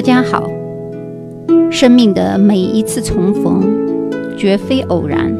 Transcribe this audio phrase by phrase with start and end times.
[0.00, 0.50] 大家好，
[1.70, 5.30] 生命的每一次重逢绝非偶然。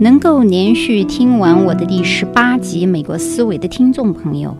[0.00, 4.56] 能够连续听完我的第十八集《美国思维》的听众朋友，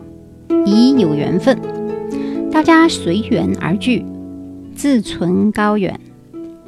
[0.65, 1.59] 已有缘分。
[2.49, 4.05] 大家随缘而聚，
[4.73, 5.99] 自存高远，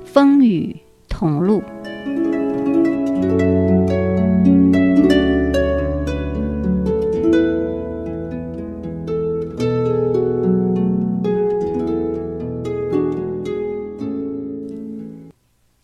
[0.04, 0.76] 风雨
[1.08, 1.62] 同路。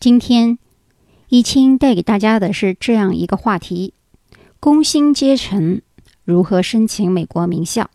[0.04, 0.58] 今天，
[1.30, 3.94] 易清带给大家的是这样一个话题：
[4.60, 5.80] 工薪阶层
[6.24, 7.88] 如何申请美国名校？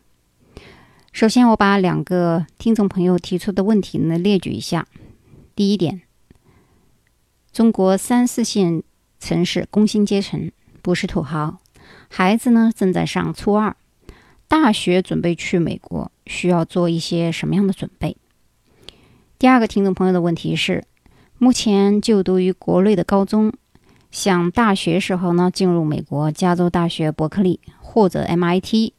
[1.12, 4.88] 首先，我把两个听众朋友提出的问题呢列举一下。
[5.54, 6.02] 第一点，
[7.52, 8.82] 中国三四线
[9.20, 10.50] 城市工薪阶层
[10.82, 11.60] 不是土豪，
[12.08, 13.76] 孩子呢正在上初二，
[14.48, 18.16] 大学准备去美国，需要做一些什么样的准备？
[19.38, 20.82] 第二个听众朋友的问题是。
[21.42, 23.50] 目前就读于国内的高中，
[24.10, 28.92] 想大学时候呢进入美国加州大学伯克利或者 MIT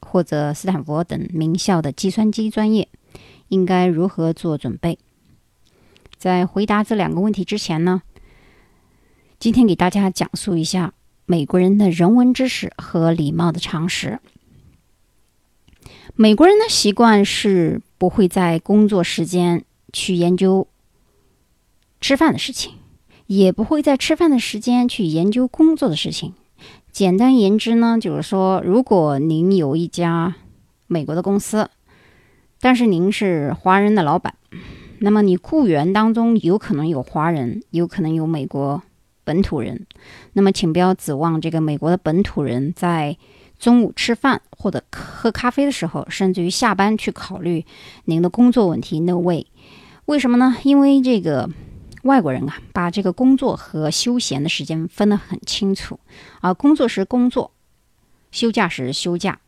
[0.00, 2.90] 或者斯坦福等名校的计算机专业，
[3.48, 4.98] 应该如何做准备？
[6.18, 8.02] 在回答这两个问题之前呢，
[9.38, 10.92] 今天给大家讲述一下
[11.24, 14.20] 美国人的人文知识和礼貌的常识。
[16.14, 20.68] 美国人的习惯是不会在工作时间去研究。
[22.00, 22.74] 吃饭的事情，
[23.26, 26.34] 也不会在吃饭的时间去研究工作的事情。
[26.92, 30.34] 简单言之呢，就是说，如果您有一家
[30.86, 31.68] 美国的公司，
[32.60, 34.34] 但是您是华人的老板，
[35.00, 38.82] 那么你雇员当中有可能有华人，有可能有美国
[39.24, 39.86] 本土人。
[40.32, 43.18] 那么，请不要指望这个美国的本土人在
[43.58, 47.66] 中午吃饭或者喝咖啡的时候，甚至于下班去考虑
[48.06, 49.00] 您的工作问题。
[49.00, 49.46] No way！
[50.06, 50.56] 为什么呢？
[50.62, 51.50] 因为这个。
[52.06, 56.00] 外国人啊，把这个工作和休闲的时间分得很清楚
[56.40, 57.52] 啊，工作时工作，
[58.30, 59.40] 休假时休假。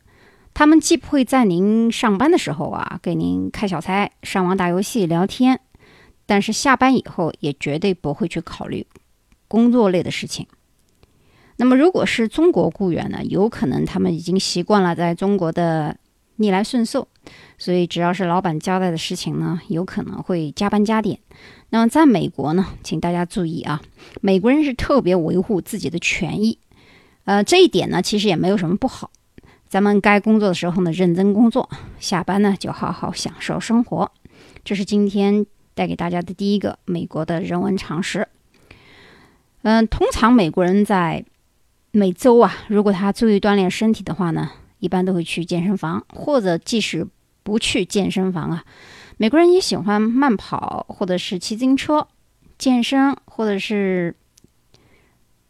[0.53, 5.61] 他们既不会在您上班的时候啊给您开小差、上网打游戏、聊天，
[6.25, 8.85] 但是下班以后也绝对不会去考虑
[9.47, 10.47] 工作类的事情。
[11.57, 15.97] 那么，如果是中国雇员呢，有可能他们已经习惯了在中国的
[16.37, 17.07] 逆来顺受，
[17.57, 21.19] 所以只要是老板交代的事情呢，有可能会加班加点。
[21.71, 23.81] 那么，在美国呢，请大家注意啊，
[24.21, 26.57] 美国人是特别维护自己的权益，
[27.25, 29.11] 呃，这一点呢，其实也没有什么不好。
[29.67, 31.69] 咱们该工作的时候呢，认真工作；
[31.99, 34.11] 下班呢，就好好享受生活。
[34.63, 38.27] 这是今天带给大家的第一个美国的人文常识。
[39.61, 41.23] 嗯，通常美国人在
[41.91, 44.49] 每周啊，如果他注意锻炼身体的话呢，
[44.79, 47.05] 一般都会去健身房，或者即使
[47.43, 48.63] 不去健身房啊。
[49.21, 52.07] 美国人也喜欢慢跑，或者是骑自行车、
[52.57, 54.15] 健身，或者是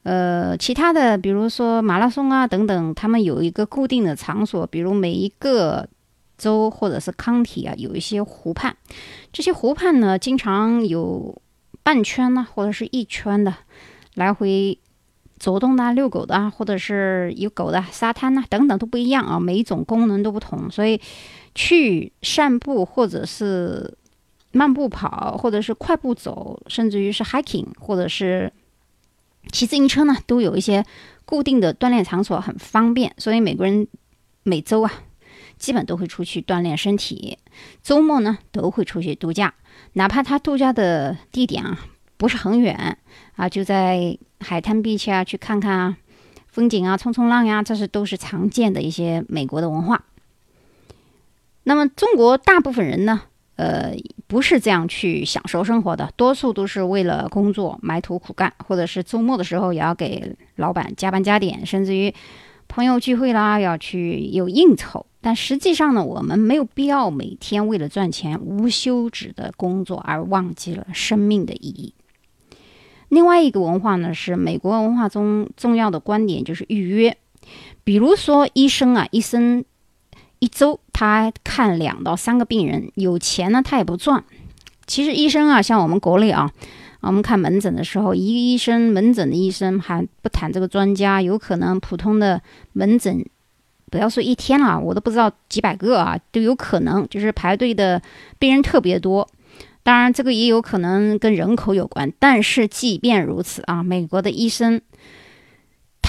[0.02, 2.96] 呃其他的，比如说马拉松啊等等。
[2.96, 5.88] 他们有一个固定的场所，比如每一个
[6.36, 8.76] 州或者是康体啊，有一些湖畔。
[9.32, 11.40] 这些湖畔呢，经常有
[11.84, 13.54] 半圈呢，或者是一圈的
[14.16, 14.80] 来回
[15.38, 21.00] 走动的、遛狗的啊，或者是有狗的沙滩呐等等都不一样啊，每一种功能都不同，所以。
[21.56, 23.98] 去散步，或者是
[24.52, 28.52] 慢步跑，或者是快步走，甚至于是 hiking，或者是
[29.52, 30.86] 骑自行车呢，都有一些
[31.26, 33.14] 固定的锻炼场所，很方便。
[33.18, 33.88] 所以美国人
[34.44, 34.92] 每周啊，
[35.58, 37.38] 基本都会出去锻炼身体，
[37.84, 39.54] 周末呢都会出去度假，
[39.94, 41.80] 哪怕他度假的地点啊
[42.18, 42.98] 不是很远
[43.36, 45.98] 啊，就在海滩碧区啊去看看啊
[46.48, 50.04] 风景啊，冲冲浪呀，这是都是常见的一些美国的文化。
[51.70, 53.22] 那么，中国大部分人呢，
[53.56, 53.94] 呃，
[54.26, 62.12] 不是这样去享受生活的，多数都是为了工作埋头苦干，或者是周末的时候也要给老板加班加点，甚至于
[62.68, 65.06] 朋友聚会啦要去有应酬。
[65.22, 71.94] 但实际上呢，我们没有必要每天为了赚钱无休止的工作而忘记了生命的意义。
[73.10, 77.16] 另外一个文化呢，是美国文化中重要的观点就是预约，
[77.84, 79.64] 比如说医生啊，医生。
[80.40, 84.24] 一周他看两到三个病人，有钱呢他也不赚。
[84.88, 86.50] 其实医生啊，像我们国内啊，
[87.02, 92.42] 我们看门诊的时候，一个医生门诊的医生还不谈这个专家，有可能普通的
[92.74, 93.24] 门诊，
[93.92, 98.02] 不要说一天了，我都不知道几百个啊都有可能，就是排队的
[98.40, 99.30] 病人特别多。
[99.84, 104.82] 当然这个也有可能跟人口有关，但是即便如此啊，美国的医生。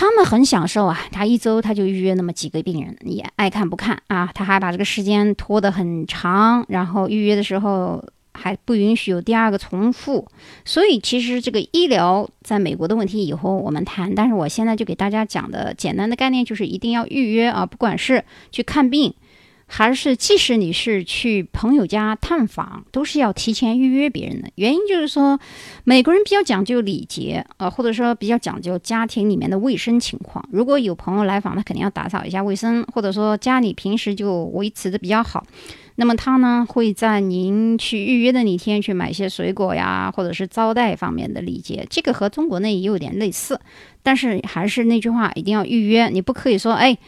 [0.00, 4.30] 他们很享受啊，他一周他就预约那么几个病人，也爱看不看啊？
[4.34, 8.02] 他还把这个时间拖得很长，然后预约的时候
[8.32, 10.26] 还不允许有第二个重复。
[10.64, 19.12] 所以其实这个医疗在美国的问题以后我们谈，但是我现在就给大家讲的简单的概念就是一定要预约啊，不管是去看病。
[19.72, 24.50] 还是，即使你是去朋友家探访，都是要提前预约别人的。
[24.56, 25.38] 原因就是说，
[25.84, 30.44] 美国人比较讲究礼节啊，或者说比较讲究家庭里面的卫生情况。
[30.50, 35.46] 如果有朋友来访，他肯定要打扫一下卫生，或者说家里平时就维持的比较好。
[35.94, 41.86] 那么他呢，会在您去预约的那天去买一些水果呀，或者是招待方面的礼节。
[41.88, 43.60] 这个和中国内也有点类似，
[44.02, 46.08] 但是还是那句话，一定要预约。
[46.08, 46.98] 你不可以说，哎，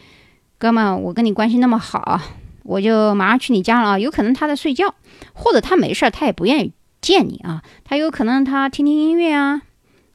[0.58, 2.20] 哥们，我跟你关系那么好。
[2.64, 3.98] 我就马上去你家了啊！
[3.98, 4.94] 有可能他在睡觉，
[5.32, 7.62] 或者他没事儿，他也不愿意见你啊。
[7.84, 9.62] 他有可能他听听音乐啊，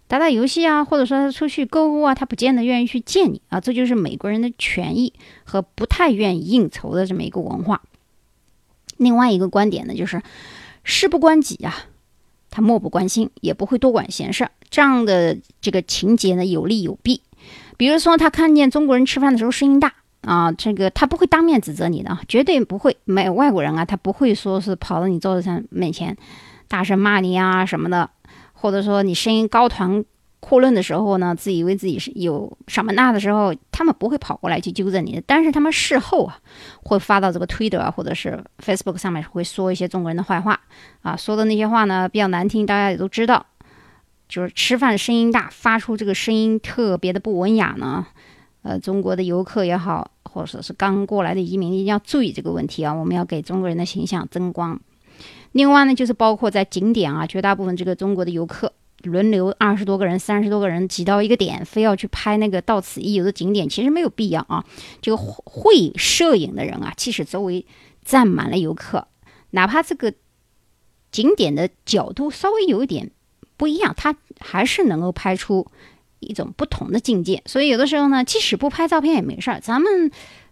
[0.08, 3.60] 打打游戏啊，或者说他出去购物啊，他不见得愿意去见你啊。
[3.60, 5.14] 这就是美国人的权益
[5.44, 7.82] 和不太愿意应酬的这么一个文化。
[8.98, 10.22] 另外一个观点呢，就是
[10.84, 11.76] 事不关己啊，
[12.50, 14.52] 他漠不关心，也不会多管闲事儿。
[14.70, 17.22] 这样的这个情节呢，有利有弊。
[17.78, 19.94] 比如说，他看见中国人吃饭的时候声音大。
[20.28, 22.96] 啊，这个他不会当面指责你的，绝对不会。
[23.06, 26.14] 没有外国人啊，他不会说是跑到你桌子上面前
[26.68, 28.10] 大声骂你啊什么的，
[28.52, 30.04] 或者说你声音高谈
[30.42, 35.24] 阔论的时候呢，自以为自己是有什么那的时候，他们不会跑过来去纠正你的。
[35.26, 36.38] 但是他们事后啊，
[36.84, 40.60] 会发到这个 Twitter 或者是 Facebook 上面，会说一些中国人的坏话
[41.04, 43.46] 啊，说的那些话呢比较难听，大家也都知道，
[44.28, 48.06] 就是吃饭声音大，发出这个声音特别的不文雅呢。
[48.64, 50.12] 呃，中国的游客也好。
[50.38, 52.94] 或者是刚过来的移民，一定要注意这个问题啊！
[52.94, 54.80] 我们要给中国人的形象增光。
[55.54, 64.64] 另外呢，就是包括在景点啊，绝大部分这个中国的游客轮流二十多个人、三十多个人挤到一个点，非要去拍那个到此一游的景点，其实没有必要啊。
[65.02, 67.66] 这个会摄影的人啊，即使周围
[68.06, 69.08] 站满了游客，
[69.50, 70.14] 哪怕这个
[71.12, 73.10] 景点的角度稍微有一点
[73.58, 75.66] 不一样，他还是能够拍出。
[76.20, 80.10] 一种不同的境界，所以有的时候呢，即使不拍照片也没事儿，咱们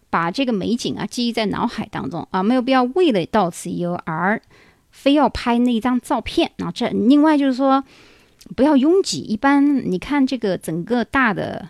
[0.10, 4.42] 把这个美景啊记忆在脑海当中啊，没有必要为了到此一游而
[4.92, 6.72] 非要拍那张照片啊。
[6.72, 7.84] 这另外就是说，
[8.56, 9.20] 不要拥挤。
[9.20, 11.68] 一般你看这个整个大的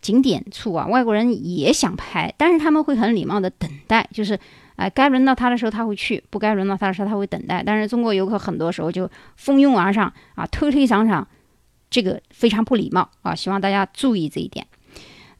[0.00, 4.38] 景点处啊，外国人也想拍，但是他们会很礼貌的等待，就是
[4.76, 7.62] 哎该轮到他的时候他会去，不该轮到他的时候他会等待。
[7.64, 11.24] 但是中国游客很多时候就蜂拥而上啊，推推搡搡。
[11.92, 13.34] 这个非常不礼貌啊！
[13.34, 14.66] 希望大家注意这一点。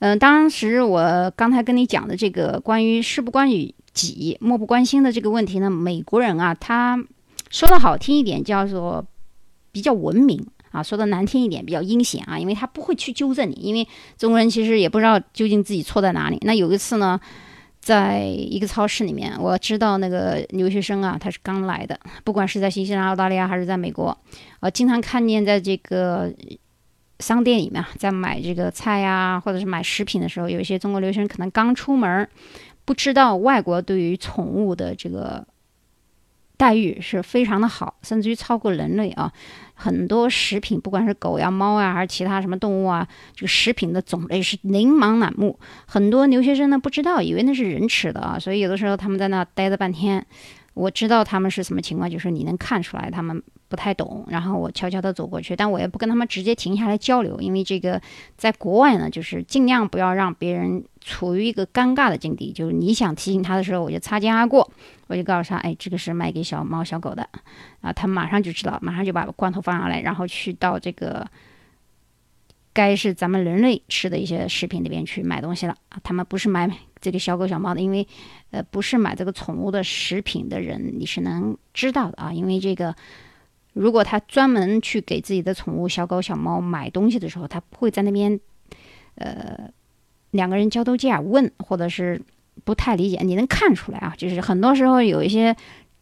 [0.01, 7.03] 嗯，当时我刚才跟你讲的这个关于事不关己、己漠不关心的这个问题呢，美国人啊，他
[7.51, 9.05] 说的好听一点叫做
[9.73, 13.89] 比较文明啊，说的难听一点比较阴险啊，因为他不会去纠正你，因为
[14.19, 16.39] 中国人其实也不知道究竟自己错在哪里。
[16.43, 17.19] 那有一次呢。
[17.83, 24.17] 在一个超市里面，我知道那个留学生啊，他是刚来的，不管是在新西兰、澳大利亚还是在美国，
[24.61, 26.33] 呃，经常看见在这个
[27.19, 32.29] 商店里面，在买这个菜呀，或者是买食品的时候，有一些中国留学生可能刚出门，
[32.85, 35.45] 不知道外国对于宠物的这个。
[36.55, 39.33] 待遇是非常的好，甚至于超过人类啊！
[39.83, 45.59] 很多食品，不管是狗呀、猫呀，还是其他什么动物啊，这个食品的种类是琳琅满目。
[45.87, 50.25] 很多留学生呢不知道，以为那是人吃的啊，所以有的时候他们在那待了半天。
[50.75, 58.01] 我知道他们是什么情况，就是你能看出来他们不太懂，然后我悄悄地走过去，但我也不跟他们直接停下来交流，因为这个
[58.39, 64.71] 在国外呢，就是尽量不要让别人处于一个尴尬的境地，就是你想提醒他的时候，我就擦肩而过，
[65.09, 67.29] 我就告诉他，哎，这个是卖给小猫小狗的，
[67.83, 71.27] 啊，他马上就知道，马上就把罐头放上来，然后去到这个
[72.73, 76.71] 该是咱们人类吃的一些食品里边去买东西了啊，他们不是买。
[77.03, 78.07] 这个小狗小猫的，因为，
[78.53, 82.33] 呃，不是买这个宠物的食品的人，你是能知道的啊。
[82.33, 82.95] 因为这个，
[83.73, 88.39] 如果他专门去给自己的宠物小狗小猫买东西的时候，他不会在那边，
[89.17, 89.69] 呃，
[90.31, 92.23] 两个人交头接耳问，或者是
[92.63, 94.15] 不太理解，你能看出来啊。
[94.17, 95.57] 就是很多时候有一些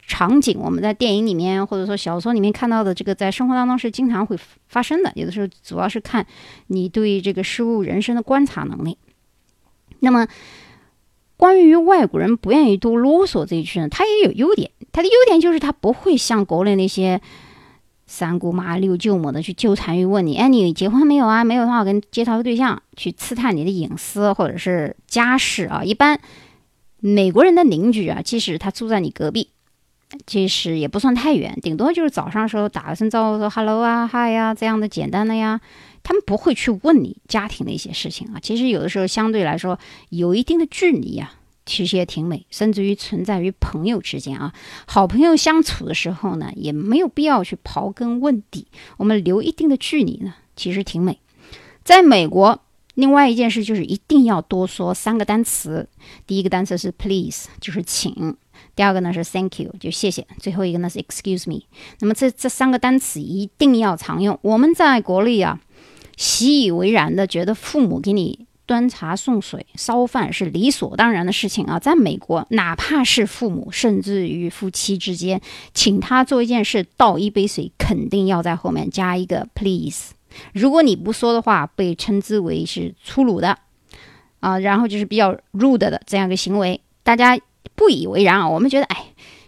[0.06, 4.38] 场景，我们在电影里面或者说小说里面看到的，这个在生活当中是经常会
[4.68, 5.10] 发生的。
[5.14, 6.26] 有的时候主要是看
[6.66, 8.98] 你对这个事物人生的观察能力。
[10.00, 10.28] 那么。
[11.40, 14.70] 关于外国人不愿意多啰嗦这一群人，他也有优点。
[14.92, 17.18] 他的优点就是他不会像国内那些
[18.06, 21.42] 三姑妈六舅母的去纠缠于问你，哎，你结婚没有啊？
[21.42, 25.82] 没有的话，我跟介绍个对象，去刺探你的隐私或者是家事啊。
[25.82, 26.20] 一般
[26.98, 29.48] 美国人的邻居啊，即使他住在你隔壁，
[30.26, 35.58] 其实也不算太远，顶多就是早上时候打声招呼，说 hello 啊，hi 呀这样的简单的呀。
[36.02, 38.40] 他们不会去问你家庭的一些事情啊。
[38.40, 39.78] 其实有的时候相对来说
[40.08, 41.34] 有一定的距离啊，
[41.66, 44.52] 其实也挺美，甚至于存在于朋友之间啊。
[44.86, 48.66] 好朋友相处的时候呢，也没有必要去刨根问底，
[48.96, 51.18] 我们留一定的距离呢，其实挺美。
[51.84, 52.62] 在美国。
[52.94, 55.88] 另外一件事就是一定要多说三个单词。
[56.26, 58.34] 第一个单词是 please，就是请；
[58.74, 61.62] 第二个呢是 thank you，就谢谢；最后一个呢是 excuse me。
[62.00, 64.38] 那么这这三个单词一定要常用。
[64.42, 65.58] 我们在国内啊，
[66.20, 71.78] 习以为然的觉得父母给你端茶送水、烧饭是理所当然的事情啊。
[71.78, 75.40] 在美国，哪怕是父母，甚至于夫妻之间，
[75.72, 80.12] 请他做一件事，倒一杯水，肯定要在后面加一个 please。
[80.52, 83.56] 如果你不说的话，被称之为是粗鲁的，
[84.40, 87.40] 啊，然后就是比较 rude 的这样一个行为，大家
[87.74, 88.46] 不以为然啊。
[88.46, 89.06] 我们觉得，哎，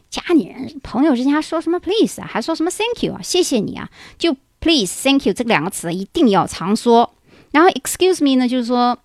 [0.09, 7.13] 家里人、朋友之间还说什么 please 啊，还说什么 thank you 啊，谢谢你啊，就 please、thank you 这两个词一定要常说。
[7.51, 8.97] 然后 excuse me 呢，就是说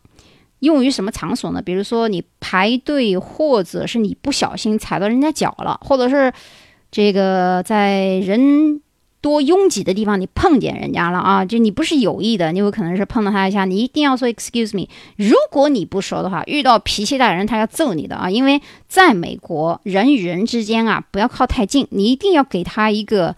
[0.60, 1.62] 用于什么场所呢？
[1.62, 6.32] 比如说你排队，或者是你不小心踩到人家脚了，或者是
[6.90, 8.82] 这个在人。
[9.20, 11.44] 多拥挤的地方，你碰见人家了啊？
[11.44, 14.88] 就你不是有意的，你有可能是碰到他一下，你一定要说 excuse me。
[15.18, 18.30] 如果你不说的话，遇到脾气大的人，他要揍你的啊！
[18.30, 23.36] 因为在美国，人与人之间啊，不要靠太近，你一定要给他一个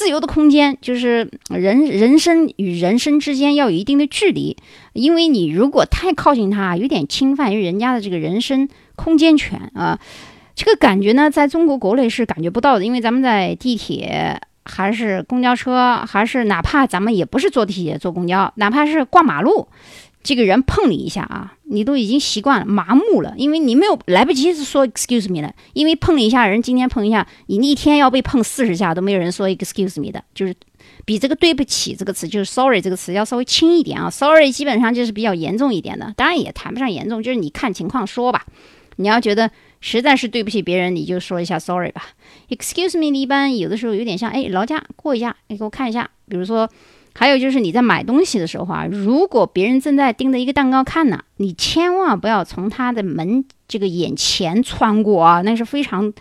[0.00, 4.56] 自由的空间，就是人人生与人生之间要有一定的距离，
[4.94, 8.66] 因为你如果太靠近他，有点侵犯于人家的这个人身
[8.96, 10.00] 空间权啊。
[10.54, 19.68] 这个感觉呢，在中国国内是感觉不到的，因为咱们在地铁还是公交车，还是哪怕咱们也不是坐地铁、坐公交，哪怕是过马路，
[20.22, 30.54] 这个人碰你一下啊，你都已经习惯了、麻木了，因为你没有来不及说 excuse me 了，因为碰你一下，人今天碰一下，你一天要被碰四十下都没有人说 excuse me 的，就是
[31.04, 38.44] 比这个对不起这个词，就是 sorry 这个词要稍微轻一点啊，sorry 基本上就是比较严重一点的，当然也谈不上严重，就是你看情况说吧，
[38.96, 39.50] 你要觉得。
[39.82, 42.02] 实在是对不起别人，你就说一下 sorry 吧。
[42.50, 46.10] Excuse me，一般有的时候有点像，哎，劳驾过一下，你给我看一下。
[46.28, 46.68] 比如说，
[47.14, 56.12] 还有就是你在买东西的时候啊，如果别人正在盯着一个蛋糕看呢，你千万不要从他的门这个眼前穿过啊，那是非常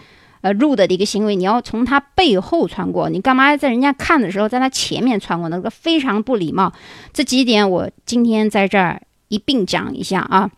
[0.41, 1.35] 呃 rude 的一个行为。
[1.35, 5.49] 你要从他背后穿过，你干嘛在人家看的时候在他前面穿过？
[5.49, 6.73] 那个非常不礼貌。
[7.13, 10.49] 这几点我今天在这儿一并讲一下啊。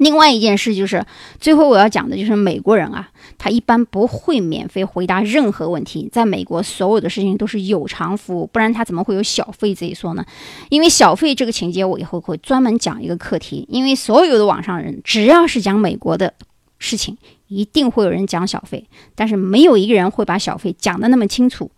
[0.00, 1.04] 另外一件事就是，
[1.38, 6.08] 最后我要讲的就是美国人啊，他一般不会免费回答任何问题。
[6.10, 10.24] 在美国，所有的事情都是有偿服务，不然他怎么会有小费这一说呢？
[10.70, 13.66] 因为小费这个情节，我以后会专门讲一个课题。
[13.68, 16.32] 因为所有的网上人，只要是讲美国的
[16.78, 21.70] 事情，一定会有人讲小费，但是没有一个人会把小费讲的那么清楚，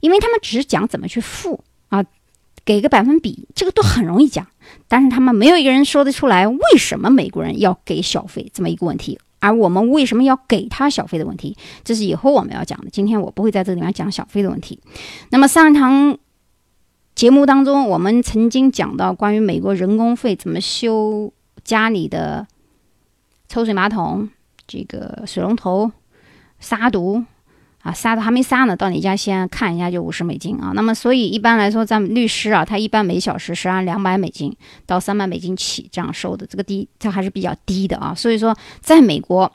[0.00, 2.04] 因为他们只是讲怎么去付啊。
[2.64, 4.46] 给个百分比，这个都很容易讲，
[4.86, 12.90] 但是他们没有一个人说得出来为什么美国人要给小费这么一个问题，而我们为什么要给他小费的问题，这是以后我们要讲的。
[12.90, 14.80] 今天我不会在这里面讲小费的问题。
[15.30, 16.16] 那么上一堂
[17.14, 21.32] 节目当中，我们曾经讲到关于美国人工费怎么修
[21.64, 22.46] 家里的
[23.48, 24.28] 抽水马桶、
[24.66, 25.90] 这个水龙头、
[26.60, 27.24] 杀毒。
[27.82, 30.72] 啊，杀的还没杀呢，到你家先看一下就五十美金啊。
[30.74, 34.54] 那么，所以一般来说，咱们律师啊，他一般每小时是按两百美金
[34.84, 38.12] 到三百美金起这样收的，这个低，它还是比较低的啊。
[38.14, 39.52] 所以说，在美国，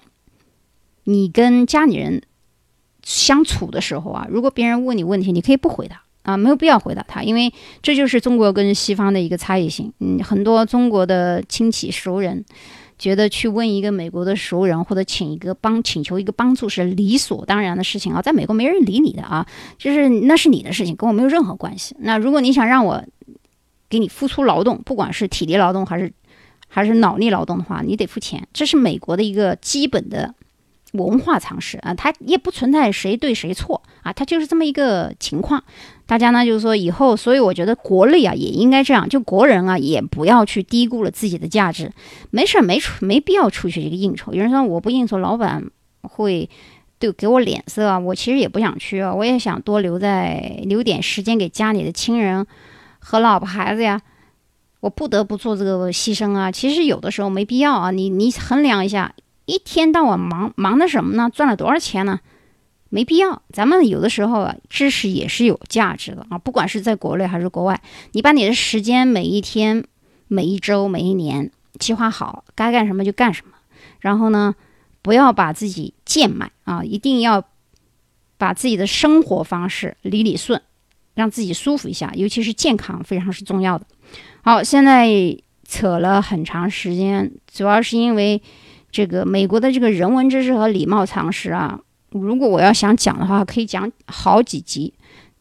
[1.04, 2.22] 你跟家里人
[3.04, 9.92] 相处的时候啊，如果别人问你问题，你可以不回答啊，没有必要回答他，因为这就是中国跟西方的一个差异性。
[10.00, 12.46] 嗯，很多中国的亲戚熟人。
[12.98, 19.46] 觉得去问一个美国的熟人或者请一个帮请求一个帮助是理所当然的事情啊，在美国没人理你的啊，
[19.78, 21.96] 就是那是你的事情，跟我没有任何关系。
[22.00, 23.04] 那如果你想让我
[23.90, 26.14] 给你付出劳动，不管是体力劳动还是
[26.68, 30.34] 还是脑力劳动的话，你得付钱，这是美国的一个基本的。
[30.94, 35.64] 文化常识啊，它也不存在谁对谁错啊，它就是这么一个情况。
[36.14, 41.92] 大家呢就是说以后，所以我觉得国内啊也应该这样，就国人啊也不要去低估了自己的价值。
[42.30, 44.32] 没事儿，没出没必要出去这个应酬。
[44.32, 45.64] 有人说我不应酬，老板
[46.04, 46.48] 会
[47.00, 47.98] 对给我脸色啊。
[47.98, 52.46] 我其实也不想去啊，我也想多留在留点时间给家里的亲人
[53.00, 54.00] 和老婆孩子呀。
[54.82, 56.52] 我不得不做这个牺牲啊。
[56.52, 59.16] 其实有的时候没必要啊，你你衡量一下。
[59.46, 61.32] 一天到晚忙忙的什么呢？
[61.34, 62.20] 赚了多少钱呢？
[62.94, 63.42] 没必要。
[63.52, 67.82] 咱们有的时候啊，知识也是有价值的啊，不管是在国内还是国外，
[68.12, 69.84] 你把你的时间每一天、
[70.28, 73.54] 每一周、每一年计划好，该干什么就干什么。
[74.00, 74.54] 然后呢，
[75.02, 77.44] 不要把自己贱卖啊，一定要
[78.38, 80.62] 把自己的生活方式理理顺
[81.16, 83.88] 让自己舒服一下，尤其是健康非常是重要的。
[84.44, 85.10] 好，现在
[85.68, 88.40] 扯了很长时间，主要是因为
[88.92, 91.80] 这个美国的这个人文知识和礼貌常识啊，
[92.14, 94.94] 如果我要想讲的话，可以讲好几集。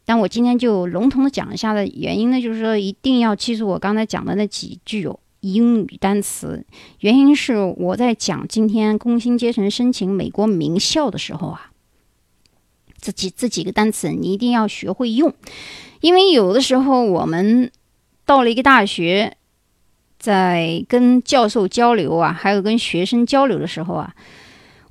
[0.05, 6.65] 但我今天就笼统的讲一下的原因呢，就是说一定要记住我刚才讲的那几句哦英语单词。
[6.99, 11.69] 原因是我在讲今天工薪阶层申请美国名校的时候啊。
[12.99, 15.33] 这几这几个单词你一定要学会用，
[15.99, 17.69] 因为有的时候我们
[18.25, 19.35] 到了一个大学，
[20.17, 24.15] 在跟教授交流啊，还有跟学生交流的时候啊，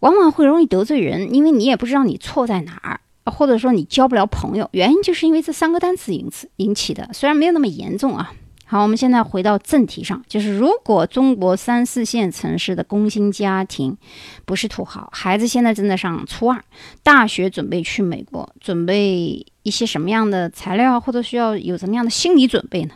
[0.02, 8.32] 往往会容易得罪人，因为你也不知道你错在哪儿，或者说你交不了朋友，原因就是因为这三个单词引起引起的，虽然没有那么严重啊。
[8.64, 13.96] 好，我们现在回到正题上，就是如果中国三四线城市的工薪家庭
[14.44, 16.60] 不是土豪，孩子现在正在上初二，
[17.02, 22.94] 大学准备去美国，准备一些什么样的材料，或者需要有什么样的心理准备呢？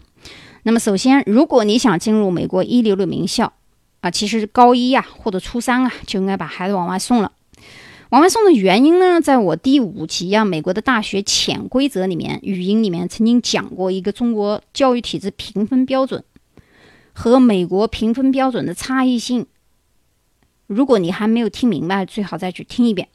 [0.63, 3.53] 那么，首先，如果你想进入美国一流的名校
[4.01, 7.33] 啊，其实高一呀或者初三啊就应该把孩子往外送了。
[8.11, 16.23] 往外送的原因呢，在我第五集啊《美国的大学潜规则》里面语音里面曾经讲过一个中国教育体制评分标准
[17.13, 19.47] 和美国评分标准的差异性。
[20.69, 23.09] 如果你还没有听明白，最好再去听一遍。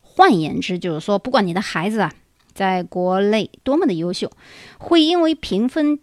[0.00, 2.12] 换言之，就是说，不管你的孩子啊
[2.54, 4.30] 在国内多么的优秀，
[4.78, 6.00] 会因为评分。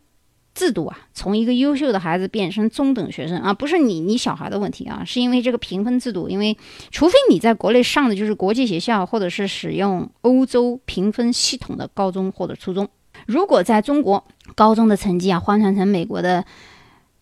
[0.60, 6.28] 制度啊，从一个优秀的孩子变成中等学生啊，不是你你小孩的问题啊，是因为这个评分制度。
[6.28, 6.58] 因为
[6.92, 12.86] 除非你在国内上的就是国际学校，或者是使用欧洲评分系统的高中或者初中，
[13.25, 14.22] 如果在中国
[14.54, 16.44] 高中的成绩啊换算成美国的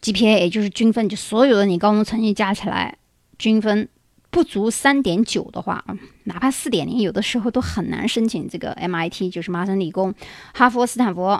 [0.02, 2.98] GPA，也就是均分，就所有的你高中成绩加起来
[3.38, 3.88] 均分
[4.32, 10.16] 不足三点九的话啊，哪怕四点零，有的时候都很难申请这个 MIT，就是麻省理工、
[10.56, 11.40] 哈佛、斯坦福。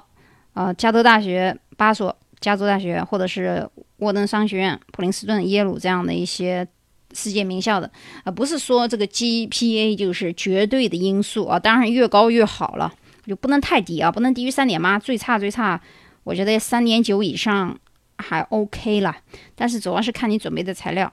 [0.54, 6.68] 呃，加州大学、八所加州大学，或者是沃登商学院、普林斯顿、耶鲁这样的一些
[7.14, 7.90] 世界名校的，
[8.26, 12.94] 啊，不是说这个 GPA 就是绝对的因素啊，当然越高越好了，
[13.26, 15.82] 就不能太低啊，不能低于三点八，最差最差，
[16.24, 17.80] 我觉得三点九以上
[18.18, 19.16] 还 OK 了，
[19.56, 21.12] 但是主要是看你准备的材料。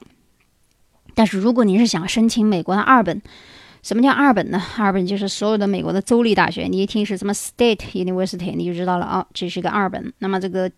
[1.14, 3.22] 但是如果你是想申请美国的二本，
[3.85, 4.61] 什么叫二本呢？
[4.79, 10.11] 二本就是所有的美国的州立大学，你一听是什么 State University，你就知道了啊，这是一个二本。
[10.20, 10.70] 那么这个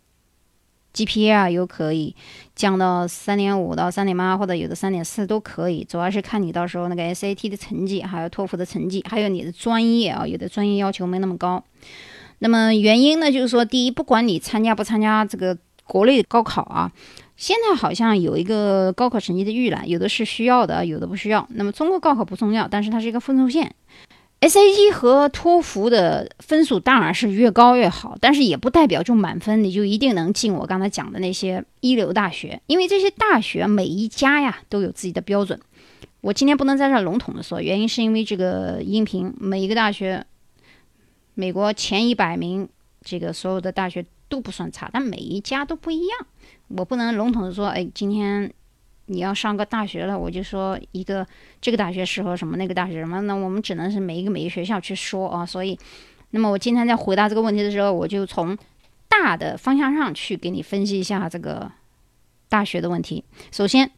[0.92, 2.16] GPA 啊，又可以
[2.56, 11.62] 降到三点五到三点八，或者有的三点四都可以，主要是看你到时候那个 SAT 的成绩，还有托福的成绩，还有你的专业啊，有的专业要求没那么高。
[12.40, 16.92] 那么原因呢，就是说，第一，不管你参加不参加这个国内高考啊。
[17.36, 21.46] 现在好像有一个高考成绩的预览，有的是需要的，有的不需要。
[21.50, 23.74] 那么中国高考不重要，但是它是一个分数线。
[24.40, 35.58] SAT 和托福的分数当然是越高越好，但是也不代表就满分你就一定能进我刚才讲的那些一流大学，因为这些大学每一家呀都有自己的标准。
[36.20, 40.24] 我今天不能在这笼统的说，原因是因为这个音频每一个大学，
[41.34, 42.68] 美国前一百名
[43.02, 46.26] 这个所有的大学都不算差，但每一家都不一样。
[46.68, 48.52] 我不能笼统的说，哎，今天
[49.06, 51.26] 你要上个大学了，我就说一个
[51.60, 55.46] 这个大学适合什么，那个大学什么，那我们只能是每一个每一个学校去说啊。
[55.46, 55.78] 所以，
[56.30, 58.58] 那么我今天在回答这个问题的时候，我就从
[59.08, 61.70] 大的方向上去给你分析一下这个
[62.48, 63.22] 大学的问题。
[63.52, 63.90] 首先，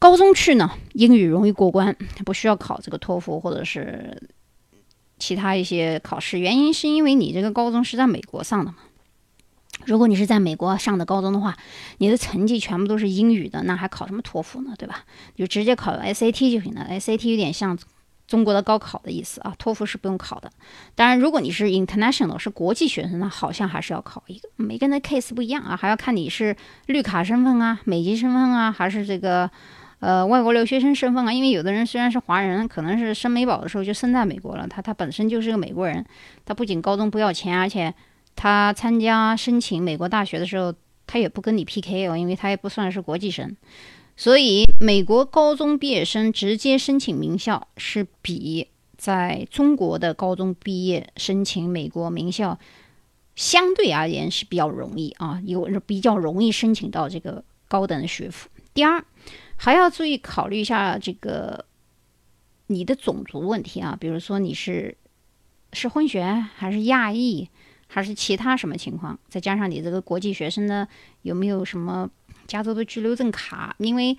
[0.00, 4.20] 高中去呢，英语容易过关，不需要考这个托福或者是
[5.16, 8.78] 其他一些考试，原因是因为你这个高中是在美国上的嘛。
[9.86, 11.56] 如果你是在美国上的高中的话，
[11.98, 14.74] 你的成绩全部都是英语的，那还考什么托福呢？
[14.78, 15.04] 对吧？
[15.36, 16.86] 就直接考 SAT 就行了。
[16.90, 17.78] SAT 有点像
[18.26, 20.50] 中国的高考的意思啊，托福是不用考的。
[20.94, 24.48] 当然，如果你是 international 是国际学生，那好像还是要考一个。
[24.56, 29.50] 每个人的 case 不一样啊，还要看你是绿卡身份啊、美籍身份啊，还是这个
[30.00, 31.32] 呃外国留学生身份啊。
[31.32, 36.04] 因为有的人虽然是华人，可能是生美宝的时候就生在美国了，他他本身就是个美国人，
[36.46, 37.94] 他不仅高中不要钱，而且。
[38.36, 40.74] 他参加申请美国大学的时候，
[41.06, 43.56] 他也不跟你 PK 哦，因为他也不算是国际生，
[44.16, 52.58] 所以美国高中毕业生直接申请名校是比在中国的高中毕业申请美国名校
[53.36, 58.48] 相对而言是比较容易啊，有比较容易申请到这个高等的学府。
[58.72, 59.04] 第二，
[59.56, 61.64] 还要注意考虑一下这个
[62.66, 64.96] 你的种族问题啊，比如说你是
[65.72, 66.24] 是混血
[66.56, 67.48] 还是亚裔。
[67.94, 69.16] 还是其他什么情况？
[69.28, 70.88] 再加上你这个国际学生呢，
[71.22, 72.10] 有没有什么
[72.48, 73.76] 加州的居留证卡？
[73.78, 74.18] 因为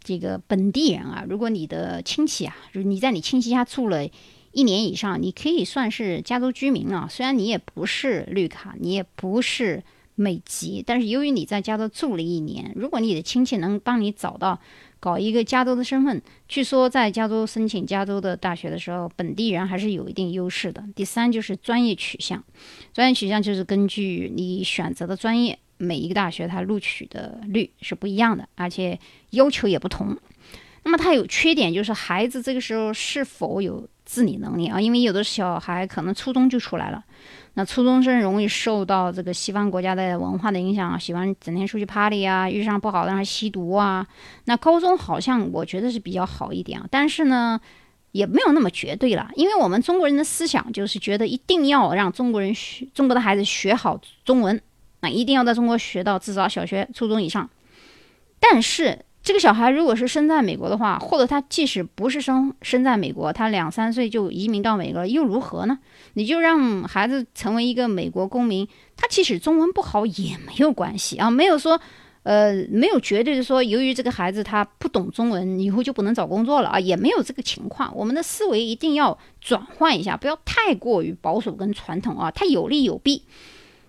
[0.00, 4.08] 这个本地人啊，如果你的亲戚啊，就是你在你亲戚家住了
[4.52, 7.08] 一年以上，你可以算是加州居民啊。
[7.10, 9.82] 虽然你也不是绿卡，你也不是
[10.14, 14.60] 美籍，但是由于你在加州住了一年，如果你的亲戚能帮你找到
[15.00, 20.84] 搞一个加州的身份，据说在加州申请加州的大学的时候，本地人还是有一定优势的。
[20.94, 22.44] 第三就是专业取向，
[22.92, 28.98] 专业取向就是根据你选择的专业，每一个大学它录取的率是不一样的，而且
[29.30, 30.16] 要求也不同。
[30.82, 34.80] 那么它有缺点，就是孩子这个时候是否有自理能力啊？
[34.80, 37.04] 因为有的小孩可能初中就出来了，
[37.54, 44.06] 那初中生容易受到这个西方国家的文化的影响，喜欢整天出去 party 啊，遇上不好的让他吸毒啊。
[44.44, 47.60] 那高中好像我觉得是比较好一点，但是呢，
[48.12, 54.60] 也没有那么绝对了，因为我们中国人的思想就是觉得一定要让中国人学中国的孩子学好中文
[55.00, 57.48] 啊，一定要在中国学到至少小学、初中以上，
[58.38, 59.04] 但是。
[59.22, 65.78] 这个小孩如果是生在美国的话，或者他即使不是生生在美国，他两三岁就移民到美国，又如何呢？
[66.14, 71.78] 你就让孩子成为一个美国公民，他即使中文不好也没有关系啊，没有说，
[72.22, 77.94] 呃，没有绝对的说，由于这个孩子他不懂中文，以后就不能找工作了啊，也没有这个情况。
[77.94, 83.24] 我们的思维一定要转换一下，不要太过于保守跟传统啊，它有利有弊。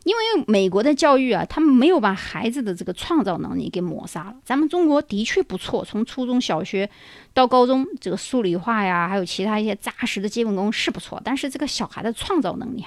[0.03, 4.35] 因为美国的教育啊，他们没有把孩子的这个创造能力给抹杀了。
[4.43, 6.89] 咱们中国的确不错，从初中小学
[7.33, 11.21] 到高中，这个数理化呀，还有其他一些扎实的基本功是不错。
[11.23, 12.83] 但是这个小孩的创造能力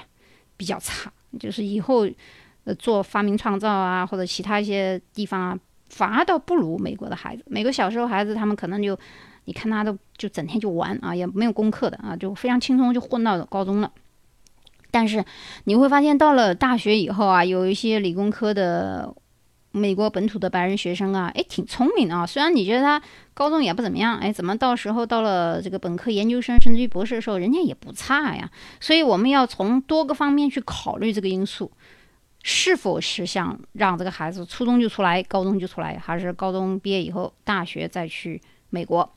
[0.57, 2.05] 比较差，就是以后
[2.65, 7.43] 呃做发明创造啊，或者其他一些地方啊，反而倒不如美国的孩子。
[7.47, 8.97] 美国小时候孩子他们可能就，
[9.45, 13.89] 你看他都就整天就玩啊，也没有功课的啊，就非常轻松就混到高中了。
[14.95, 15.21] 但是
[15.65, 19.13] 你会发现，到了大学以后啊，有一些理工科的
[19.73, 22.25] 美国本土的白人学生啊，哎，挺聪明的啊。
[22.25, 23.01] 虽然你觉得他
[23.33, 28.49] 高中也不怎么样，哎，怎么到时候到了这个本科、研究生，甚至于博士的时候，人家也不差呀。
[28.79, 31.69] 所以我们要从多个方面去考虑这个因素，
[32.41, 39.13] 是否是想让这个孩子初中就出来，高中就出来，还是高中毕业以后大学再去美国？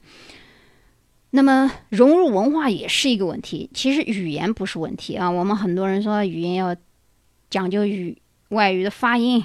[1.30, 3.68] 那么融入文化也是一个问题。
[3.74, 5.30] 其实语言不是问题啊。
[5.30, 6.74] 我们很多人说语言要
[7.50, 8.16] 讲究语
[8.48, 9.44] 外语的发音，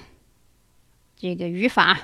[1.17, 1.99] 这个语法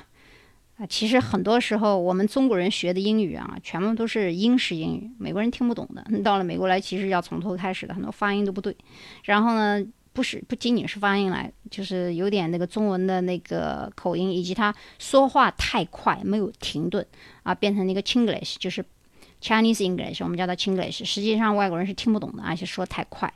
[0.76, 0.86] 啊。
[0.86, 6.04] 其实很多时候我们中国人学的英语啊，全部都是英式英语，美国人听不懂的。
[6.22, 8.76] 到了美国来，其实要从头开始的，很多发音都不对。
[9.24, 17.06] 然后呢，不是不仅仅是发音来，就是有点那个中文的那个口音，以及他说话太快，没有停顿
[17.44, 18.84] 啊，变成那个 Chinglish，就是。
[19.40, 23.32] Chinese English，我们叫它 Chinglish，实际上外国人是听不懂的，而且说太快。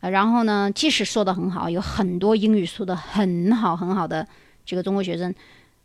[0.00, 4.26] 呃，然后呢，即使说的很好，有很多英语说的很好很好的
[4.66, 5.34] 这个中国学生，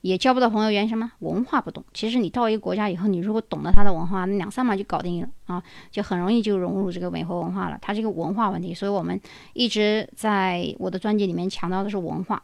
[0.02, 1.10] 也交不到朋友，原因什么？
[1.20, 1.84] 文化不懂。
[1.94, 7.78] 其实你到一个国家以后，你如果懂得他的文化，那两三码就搞定了啊，就很容易就融入这个美国文化了。
[7.82, 9.20] 它是一个文化问题，所以我们
[9.54, 12.44] 一直在我的专辑里面强调的是文化，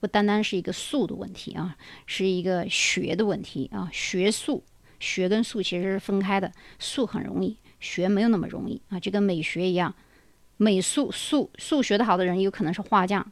[0.00, 4.64] 不单单是一个速的问题啊，是一个学的问题啊，学术。
[4.98, 9.94] 学跟术其实是分开的，术很容易，学没有那么容易啊，就跟美学一样，
[10.56, 13.24] 美术术数学的好的人有可能是画匠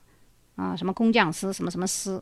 [0.57, 2.21] 啊，什么工匠师，什么什么师，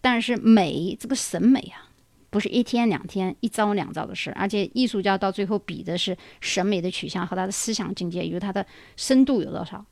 [0.00, 1.88] 但是美这个审美啊，
[2.30, 8.66] 不是一天两天、一朝两朝的事，而且艺术家到最后比的是审美的取向和他的思想境界，以及他的
[8.96, 9.84] 深度有多少。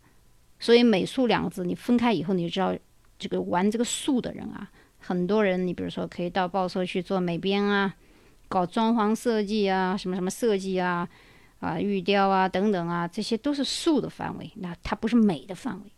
[0.58, 2.74] 所以美术两个字你分开以后，你就知道
[3.18, 7.94] 这个玩这个术的人啊，很多人，你比如说可以到报社去做美编啊。
[8.48, 11.08] 搞装潢设计啊，什么什么设计啊，
[11.60, 15.92] 啊，玉雕啊，等等啊，这些都是术的范围，那它不是美的范围。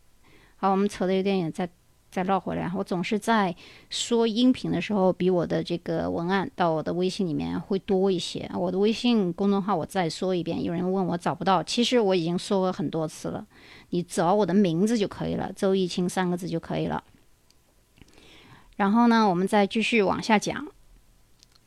[0.56, 1.68] 好，我们扯的有点远，再
[2.10, 2.72] 再绕回来。
[2.74, 3.54] 我总是在
[3.90, 8.50] 说音频的时候，比我的这个文案到我的微信里面会多一些。
[8.54, 13.46] 我的微信公众号我再说一遍，有人问我找不到，其实我已经说过很多次了，
[13.90, 17.04] 你找我的名字就可以了，周一清三个字就可以了。
[18.76, 20.66] 然后呢，我们再继续往下讲。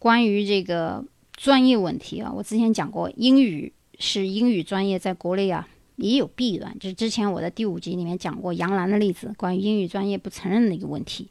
[0.02, 6.76] 关于这个专业问题啊，我之前讲过，英语是英语专业，在国内啊也有弊端。
[6.80, 11.30] 就是之前我在第五集里面讲过杨澜的例子，关于英语专业不承认的一个问题。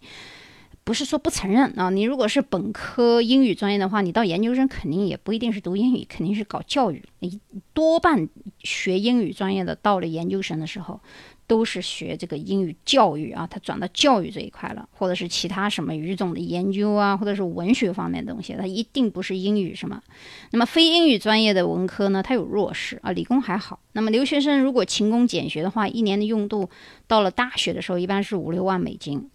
[0.85, 7.02] 不是说不承认啊，你如果是本科英语专业的话，你到研究生肯定也不一定是读英语，肯定是搞教育。
[7.18, 7.40] 你
[7.74, 8.28] 多半
[8.61, 11.00] 学英语专业的，到了研究生的时候。
[11.50, 20.00] 都是学这个英语教育啊，他转到教育这一块了，或者是其他什么语种的研究啊，或者是文学方面的东西，他一定不是英语什么。
[20.52, 23.80] 那么非英语专业的文科呢，它有弱势啊，理工还好。
[23.94, 26.70] 那么留学生如果勤工俭学的话，一年的用度
[27.08, 29.28] 到了大学的时候，一般是五六万美金。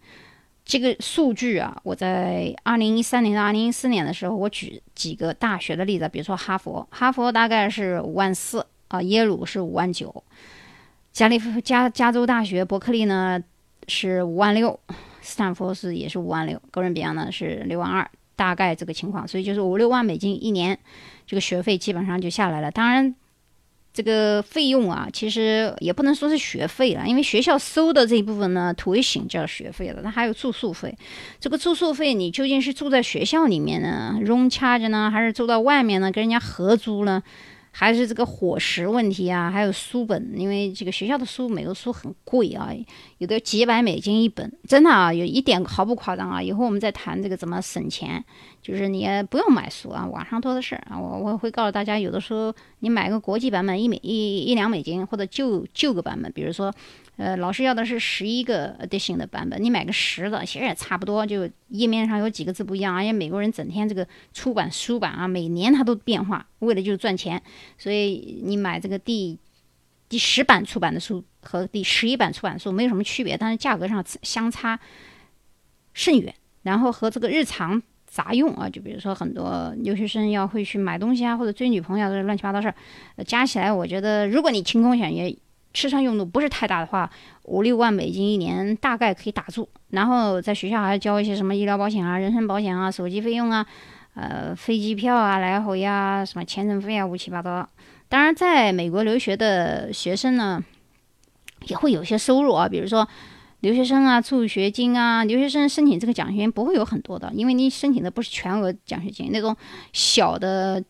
[0.63, 10.23] 这个数据啊，我在二零一三年到二零一四年的时候，我举几个大学的例子，比如说哈佛，哈佛大概是五万四啊，耶鲁是五万九，
[11.15, 13.41] 加利福加加州大学伯克利呢
[13.87, 14.77] 是五万六，
[15.21, 20.77] 斯坦福是也是五万六，哥伦比亚呢是六万二，大概这个情况，所以就是五六万美金一年，
[21.25, 22.69] 这个学费基本上就下来了。
[22.69, 23.15] 当然。
[23.93, 30.93] 这个费用啊，其实也不能说是学费了，因为学校收的这一部分呢，tuition 叫学费了，它还有住宿费。
[31.39, 37.23] 这个住宿费你究竟是住在学校里面呢，room charge 呢，还是住到外面呢，跟人家合租呢？
[37.77, 42.69] 还是这个伙食问题啊，还有书本，因为这个学校的书，每个书很贵啊，
[43.17, 46.41] 有的几百美金一本，真的啊，有一点毫不夸张啊。
[46.41, 48.23] 以后我们再谈这个怎么省钱，
[48.61, 50.97] 就是你不用买书啊，网上多的是啊。
[50.97, 56.73] 我我会告诉大家，有的时候你买个国际版本，一美一一两美金，或者旧旧个版本，比如说。
[57.17, 62.95] 呃，老师要的是十一个 edition 的版本，你买个十的，其实也差不多，就页面上有几个字不一样。
[62.95, 67.41] 而且美国人整天这个出版书版啊，每年它都变化，为的就是赚钱，
[67.77, 69.37] 所以你买这个第
[70.09, 74.79] 第十版出版的书和第十一版出版书没有什么区别，但是价格上相差
[75.93, 76.33] 甚远。
[76.63, 82.75] 然后和这个日常杂用啊，就比如说很多留学生要会去买东西啊，或者追女朋友这乱七八糟事儿，
[83.23, 85.37] 加起来，我觉得如果你勤工俭学。
[85.75, 87.07] 吃穿用度不是太大的话，
[87.43, 89.67] 五六万美金一年大概可以打住。
[89.89, 93.65] 然后在学校还要交一些什么医疗保险啊、人身保险啊、手机费用啊、
[94.13, 97.67] 呃飞机票啊、来回啊、什么签证费啊，乌七八糟。
[98.07, 100.63] 当然，在美国留学的学生呢，
[101.67, 103.05] 也会有些收入啊，比如说
[103.59, 105.25] 留学生啊、助学金啊。
[105.25, 109.53] 留学生申请这个奖学金不会有很多的，因为你申请的不是全额奖学金，那种
[109.91, 110.81] 小的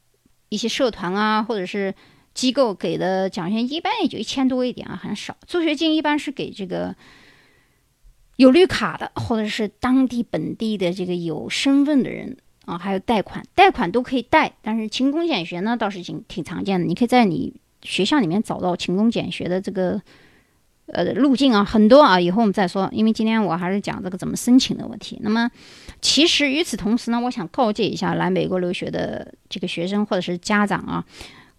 [0.50, 1.92] 一些社团啊，或者是。
[2.36, 5.36] 机构给的奖学金一般也就一千多一点啊，很少。
[5.48, 6.94] 助学金一般是给这个
[8.36, 14.52] 有绿卡的，或者是当地本地的这个有身份的人啊，还有贷款，贷款都可以贷。
[14.62, 16.86] 但是勤工俭学呢，倒是挺挺常见的。
[16.86, 20.02] 你可以在你学校里面找到勤工俭学的这个
[20.88, 22.20] 呃路径啊，很多啊。
[22.20, 25.18] 以后我们再说，因为今天我还是讲这个怎么申请的问题。
[25.24, 25.50] 那么，
[26.02, 31.06] 其实与此同时呢，我想告诫一下来美国留学的这个学生或者是家长啊。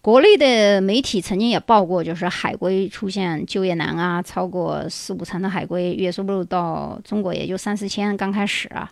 [0.01, 8.89] 国内的媒体曾经也报过，就是海归出现就业难啊，超过四五成的海归月收入到中国也就三四千，刚开始啊。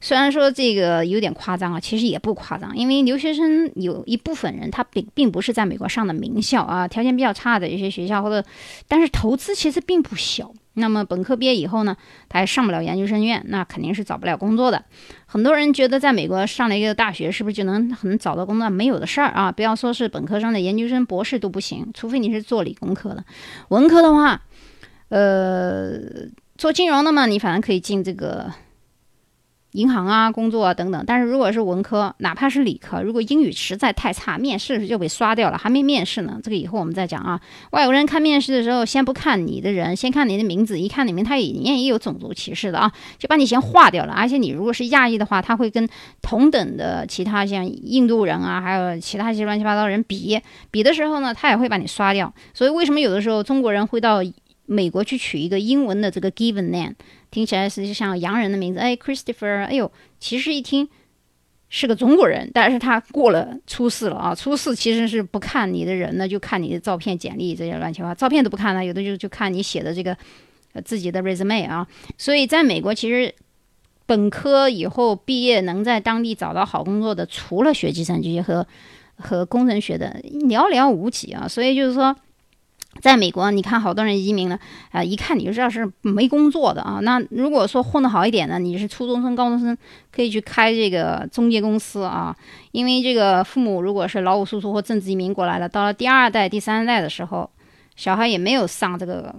[0.00, 8.46] 虽然说这个有点夸张啊，其实也不夸张，因为留学生有一部分人他并并不是在美国上的名校啊，条件比较差的一些学校或者，
[8.86, 10.52] 但是投资其实并不小。
[10.78, 11.96] 那么本科毕业以后呢，
[12.28, 14.84] 他还上不了研究生院，那肯定是找不了工作的。
[15.24, 18.68] 很多人觉得在美国上了一个大学，是不是就能很找到工作？
[18.68, 19.50] 没有的事儿啊！
[19.50, 23.24] 不要说是本科生的，研究生、博士都不行，除非你是做理工科的。
[23.68, 24.42] 文科的话，
[25.08, 25.98] 呃，
[26.56, 28.52] 做金融的嘛，你反正可以进这个。
[29.76, 36.40] 银行啊，工作啊等等，但是如果是文科，哪怕是理科，如果英语实在太差，面试就被刷掉了，还没面试呢。
[36.42, 37.38] 这个以后我们再讲啊。
[37.72, 44.14] 外国人看面试的时候，先不看你的人，先看你的名字，一看里面他也也有种族歧视的啊，就把你先划掉了。
[44.14, 45.86] 而且你如果是亚裔的话，他会跟
[46.22, 52.32] 同等的其他像印度人啊，还有其他一些乱七八糟人比，比的时候呢，他也会把你刷掉。
[52.54, 54.20] 所以为什么有的时候中国人会到
[54.64, 56.94] 美国去取一个英文的这个 given name？
[57.36, 60.88] 听起来是就像洋人的名字，哎，Christopher，哎呦，其实一听
[61.68, 70.16] 是个中国人，但是他过了初试了啊，初试其实是不看你的人呢，就看你的照片、简历这些乱七八糟，照片都不看了，有的就就看你写的这个
[70.82, 71.86] 自己的 resume 啊。
[72.16, 73.34] 所以在美国，其实
[74.06, 78.66] 本科以后毕业能在当地找到好工作的，除了学计算机和
[79.18, 80.18] 和工程学的，
[80.48, 81.46] 寥寥无几啊。
[81.46, 82.16] 所以就是说。
[83.00, 84.58] 在美国，你看好多人移民了，
[84.90, 86.98] 啊，一看你就知道是没工作的啊。
[87.02, 89.76] 那如果说混得好一点呢，你是初中生、高中生，
[90.10, 92.34] 可以去开这个中介公司啊。
[92.72, 97.48] 因为这个父母如果是劳务输出或政治移民过来了，到了第二代、第三代的时候，
[97.94, 99.34] 小孩也没有上这个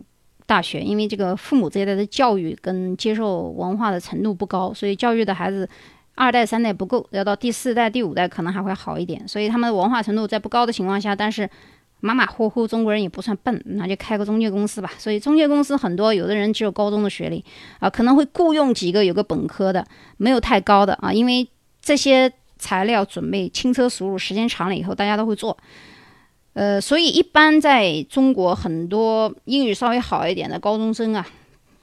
[0.45, 5.67] 大学，因为这个父母这一代的教育跟接受文化的程度不高，所以教育的孩子
[6.15, 9.27] 二代、三代不够，要到第四代、第五代可能还会好一点。
[9.27, 11.49] 所以他们的文化程度在不高的情况下，但是。
[11.99, 14.91] 马马虎虎，中国人也不算笨，那就开个中介公司吧。
[14.97, 17.43] 所以中介公司很多，有的人只有高中的学历
[17.79, 19.85] 啊，可能会雇佣几个有个本科的，
[20.17, 21.47] 没有太高的啊，因为
[21.81, 25.57] 这些材料准备轻车熟路，时间长了以后大家都会做。
[26.53, 31.25] 呃，所以一般在中国，很多英语稍微好一点的高中生啊。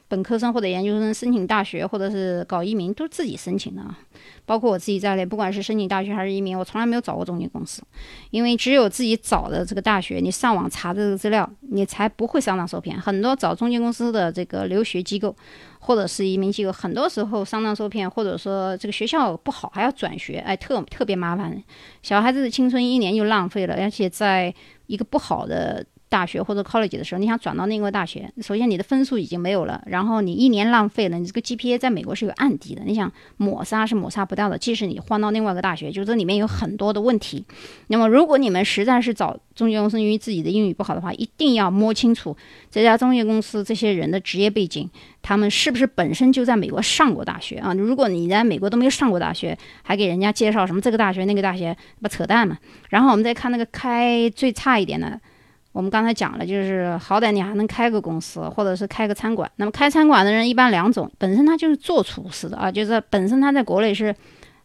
[0.07, 3.99] 本科生或者研究生申请大学或者是搞移民都是自己申请的啊，
[4.45, 7.83] 包括我自己在内，不管是申请大学还是移民，我从来没有找过中介公司，
[8.31, 13.01] 因为只有自己找的这个大学，你上网查这个资料，你才不会上当受骗。
[13.01, 15.35] 很多找中介公司的这个留学机构
[15.81, 21.61] 或者是移民机构，很多时候上当受骗，或者说这个学校不好还要转学，哎，特特别麻烦，
[22.03, 24.55] 小孩子的青春一年就浪费了，而且在
[24.87, 25.85] 一个不好的。
[26.15, 34.57] 大学或者 college 的时候，你想转到另外大学，首先你的分数已经没有了，然后你一年浪费了，你这个 GPA 在美国是有案底的，你想抹杀是抹杀不掉的。
[34.57, 37.45] 即使你换到另外一个大学，就这里面有很多的问题。
[37.89, 42.37] 那么如果你们实在是找中介公司，因为自己的英语不好的话，一定要摸清楚
[42.71, 44.89] 这家中介公司这些人的职业背景，
[45.21, 47.75] 他们是不是本身就在美国上过大学啊？
[47.75, 52.57] 如果你在美国都没有上过大学，还给人家介绍什么这个大学那个大学，不扯淡嘛？
[52.91, 55.21] 然后我们再看那个开最差一点的。
[55.75, 59.51] 我们刚才讲了，就是好歹你还能开个公司，或者是开个餐馆。
[59.57, 64.15] 那么开餐馆的人一般两种，本身他就是做厨师的啊，就是本身他在国内是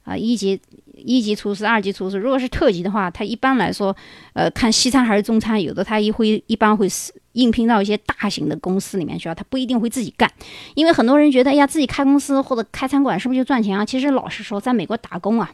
[0.04, 0.62] 啊一级
[0.94, 2.20] 一级厨师、二级厨师。
[2.20, 3.96] 如果是特级的话，他一般来说，
[4.34, 6.88] 呃，看西餐还是中餐，有的他一会一般会
[7.32, 10.32] 应聘到一些大型的公司里面去啊，他不一定会自己干。
[10.76, 13.84] 因为很多人觉得，哎呀，自己开公司或者开餐馆是不是就赚钱啊？
[13.84, 15.52] 其实老实说，在美国打工啊，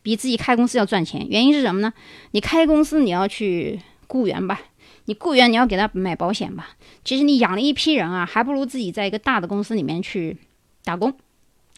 [0.00, 1.26] 比自己开公司要赚钱。
[1.28, 1.92] 原因是什么呢？
[2.30, 4.58] 你开公司你要去雇员吧。
[5.06, 6.70] 你雇员你要给他买保险吧？
[7.04, 10.36] 其实你养了一批人啊，还不如自己在一个大的公司里面去
[10.82, 11.14] 打工。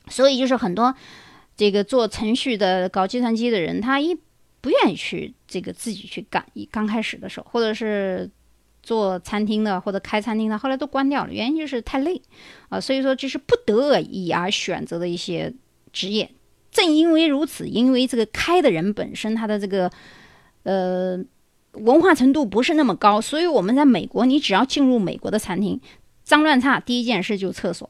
[0.08, 0.94] 所以就是很多
[1.56, 4.16] 这个做程序的、搞计算机的人，他一
[4.60, 6.46] 不愿意去这个自己去干。
[6.52, 8.30] 一刚开始的时候，或者是
[8.84, 12.22] 做餐厅的或者开餐厅的，后来都关掉了，原因就是太累
[12.68, 12.80] 啊。
[12.80, 15.52] 所以说这是不得已而选择的一些
[15.92, 16.30] 职业。
[16.70, 19.90] 正因为如此，因为这个开的人本身他的这个
[20.62, 21.24] 呃。
[21.76, 25.80] 文化程度不是那么高，所以我们在美国，你只要进入美国的餐厅，
[26.24, 27.88] 脏乱差，第一件事就是厕所。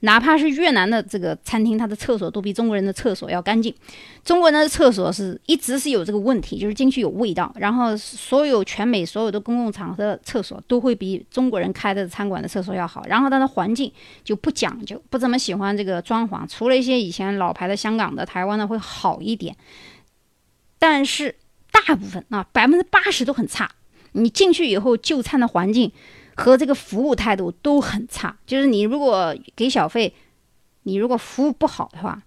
[0.00, 3.74] 哪怕是越南的这个餐厅，它的厕所都比中国人的厕所要干净。
[4.22, 7.50] 中国人的厕所是一直是有这个问题，就是进去有味道。
[7.56, 13.02] 然后所有全美所有的公共场合的厕所都会比中国人开的餐馆的厕所要好。
[13.06, 13.90] 然后它的环境
[14.22, 19.56] 就不讲究，不怎么喜欢这个装潢，除了一些以前老牌的香港的、台湾的会好一点，
[20.78, 21.34] 但是。
[21.86, 23.70] 大部分啊，百分之八十都很差。
[24.12, 25.90] 你进去以后，就餐的环境
[26.34, 28.36] 和这个服务态度都很差。
[28.46, 30.14] 就是你如果给小费，
[30.84, 32.22] 你如果服务不好的话，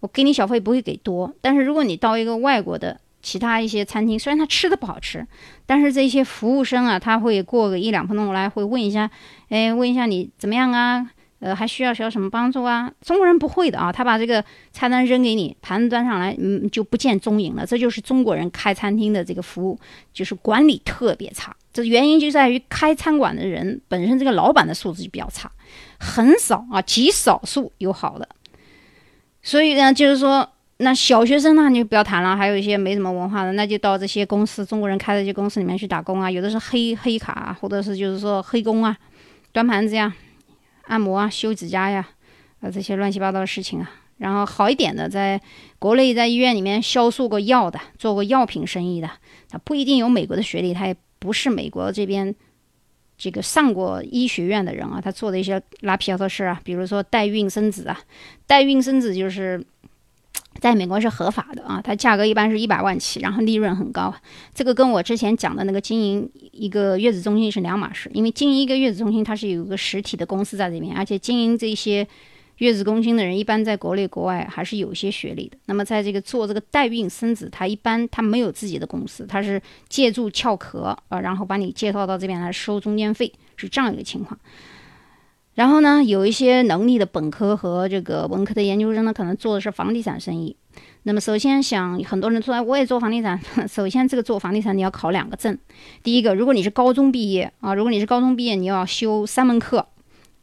[0.00, 1.34] 我给你小费不会给多。
[1.40, 5.26] 但是如果你到一个外国的其他一些餐厅，虽然他吃的不好吃，
[5.66, 9.10] 但是这些服务生啊，他会过个一两分钟来，会问一下，
[9.50, 11.10] 哎，问一下你怎么样啊？
[11.40, 12.92] 呃，还需要需要什么帮助啊？
[13.00, 17.64] 中国人不会的啊，他把这个菜单扔给你，盘子端上来，嗯，就不见踪影了。
[17.66, 19.78] 这就是中国人开餐厅的这个服务，
[20.12, 21.56] 就是管理特别差。
[21.72, 25.50] 这原因就在于开餐馆的人本身这个老板的素质就比较差，
[25.98, 28.28] 很少啊，极少数有好的。
[29.42, 38.94] 所以呢，就是说，那小学生那，你就不要谈了，还有一些没什么文化的，那就到这些公司，中国人开的这些公司里面去打工啊，有的是黑黑卡，或者是就是说黑工啊，
[39.52, 40.12] 端盘子呀。
[40.90, 42.06] 按摩啊，修指甲呀，
[42.60, 43.90] 啊这些乱七八糟的事情啊。
[44.18, 45.40] 然后好一点的，在
[45.78, 49.08] 国内在医院里面销售过药的，做过药品生意的，
[49.48, 52.34] 他不一定有美国的学历，他也不是美国这边
[53.16, 55.00] 这个上过医学院的人啊。
[55.00, 57.98] 他做的一些拉皮条的事啊，比如说代孕生子啊，
[58.46, 59.64] 代孕生子就是。
[60.60, 64.14] 在美国是合法的啊，它价格一般是一百万起，然后利润很高。
[64.54, 72.06] 这个跟我之前讲的那个经营一个月子中心是两码事，因为经营一个月子中心，它是有一个实体的公司在这边，而且经营这些
[72.58, 75.56] 月子中心的人一般在国内国外还是有些学历的。
[75.64, 84.38] 那么在这个做这个代孕生子，他一般他没有自己的公司，他是借助壳壳啊，然后把你介绍到这边来收中间费，是这样一个情况。
[85.54, 90.56] 然后呢，有一些能力的本科和这个文科的研究生呢，可能做的是房地产生意。
[91.02, 93.38] 那么，首先想很多人说，我也做房地产。
[93.68, 95.58] 首先，这个做房地产你要考两个证。
[96.02, 99.86] 第一个，如果你是高中毕业啊，如果你是高中毕业，你要修三门课。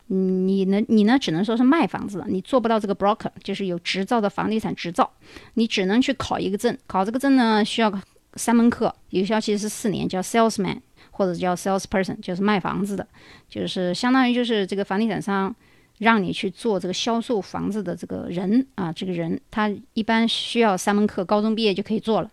[0.08, 5.10] 你呢，你呢，只能说是卖房子，你做不到这个 broker，就是有执照的房地产执照。
[5.56, 7.92] 你只能去考一个证，考这个证呢，需要
[8.36, 10.78] 三门课，有效期是四年，叫 salesman。
[11.18, 13.06] 或者叫 salesperson，就是卖房子的，
[13.50, 15.54] 就是相当于就是这个房地产商
[15.98, 22.30] 让你去做这个销售房子的这个人啊，这个人他一般需要三门课，高中毕业就可以做了。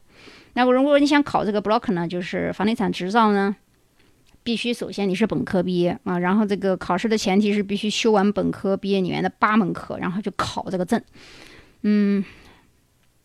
[0.53, 3.57] 那我如果你想考这个 broker 呢，就是房地产执照呢，
[4.43, 11.03] 必须首先你是本科毕业啊，然后这个考试的前提是必须修完本科毕业里面的八门课，然后就考这个证。
[11.81, 12.23] 嗯，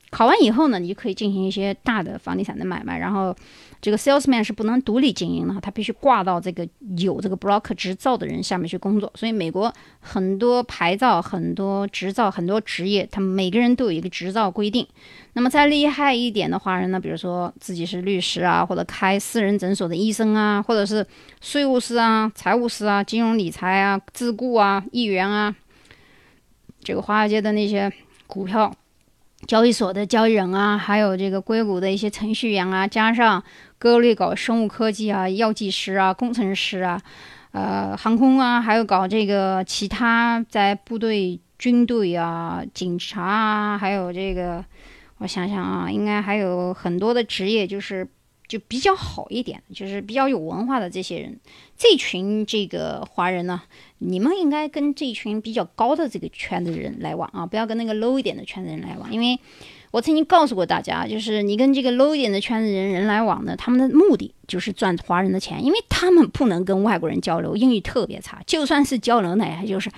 [0.10, 3.36] 考完以后呢，你就可以进行一些大的房地产的买卖，然后。
[3.82, 6.68] 这个 salesman 是不能独立经营的，他必须挂到这个
[6.98, 9.12] 有这个 broker 执照的人下面去工作。
[9.16, 14.86] 所以美国很多牌照、很多执照、很多职业，他们每个人都有一个执照规定。
[15.34, 21.06] 那么再厉害一点的华人呢，比如说自己是律师啊，或者开私人诊所的医生啊，或者是
[21.40, 25.56] 税务师啊、财务师啊、金融理财啊、自雇啊、议员啊，
[26.84, 27.90] 这个华尔街的那些
[28.28, 28.76] 股票
[29.48, 33.44] 交易所的交易人啊，还有这个硅谷的一些程序员啊，加上
[33.78, 37.02] 各类搞生物科技啊、药剂师啊、工程师啊，
[37.52, 44.64] 呃，航空啊，还有搞这个其他在部队、军队啊、警察啊，还有这个，
[45.20, 48.08] 我想想啊，应该还有很多的职业，就是。
[48.50, 51.40] 就比较好一点，就是比较有文化的这些人，
[51.78, 53.62] 这群这个华人呢，
[54.00, 59.14] 你们应该跟这群比较高的这个圈子人来往啊，不要跟那个 low 一点的圈子人来往。
[59.14, 59.40] 因为
[59.92, 69.92] 我曾经告诉过大家，就是你跟这个 low 一点的圈子人人来往呢，他们的目的就是赚华人的钱，因为他们不能跟外国人交流，英语特别差，就算是交流呢，也就是，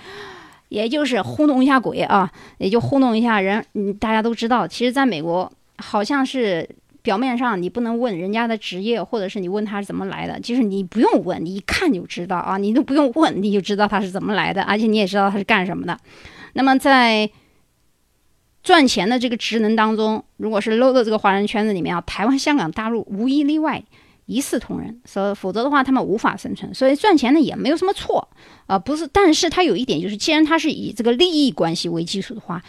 [0.68, 3.64] 也就是糊弄一下鬼啊，也就糊弄一下人。
[3.72, 6.68] 嗯，大家都知道，其实在美国好像是。
[7.02, 15.98] 表面上你不能问人家的职业，或者是你问他是怎么来的，其实你不用问，你一看就知道啊，你都不用问，你就知道他是怎么来的，而且你也知道他是干什么的。
[16.52, 17.28] 那么在
[18.62, 23.82] 赚钱的这个职能当中，如果是 low 的这个华人圈子里面啊，台湾、香港、大陆无一例外，
[24.26, 26.72] 一视同仁，所以否则的话他们无法生存。
[26.72, 28.28] 所以赚钱呢也没有什么错
[28.66, 32.62] 啊，不是，但是他有一点就是，既然他是以这个利益关系为基础的话，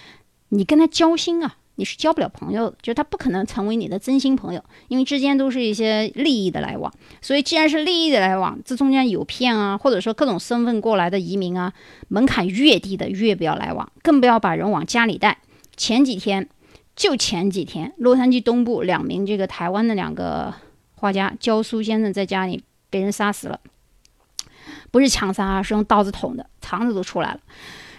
[0.50, 1.58] 你跟他交心啊。
[1.76, 6.94] 你是交不了朋友的，就他不可能成为你的真心朋友，因为之间都是一些利益的来往。
[7.22, 11.74] 所以，既然是利益的来往，这中间有骗啊，或者说各种身份过来的移民啊，
[12.10, 15.40] 门槛越低的越不要来往，更不要把人往家里带。
[15.76, 16.48] 前几天，
[16.96, 20.54] 就前几天，洛杉矶东部两名这个台湾的两个
[20.94, 23.60] 画家焦苏先生在家里被人杀死了，
[24.92, 27.40] 不是枪杀，是用刀子捅的，肠子都出来了。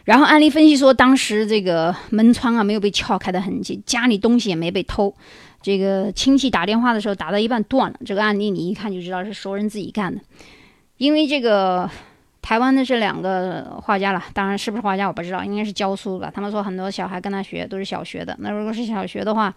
[0.05, 5.15] 然后案例分析说，当时这个门窗啊没有被撬开的痕迹，家里东西也没被偷。
[5.63, 7.99] 这个亲戚打电话的时候打到一半断了。
[8.05, 10.21] 这个案例你一看就知道是熟人自己干的。
[10.99, 11.91] 因为这个
[12.43, 16.31] 台湾的这两个画家了，当然是不是画家我不知道，应该是教书吧。
[16.33, 18.37] 他们说很多小孩跟他学都是小学的。
[18.41, 19.55] 那如果是小学的话，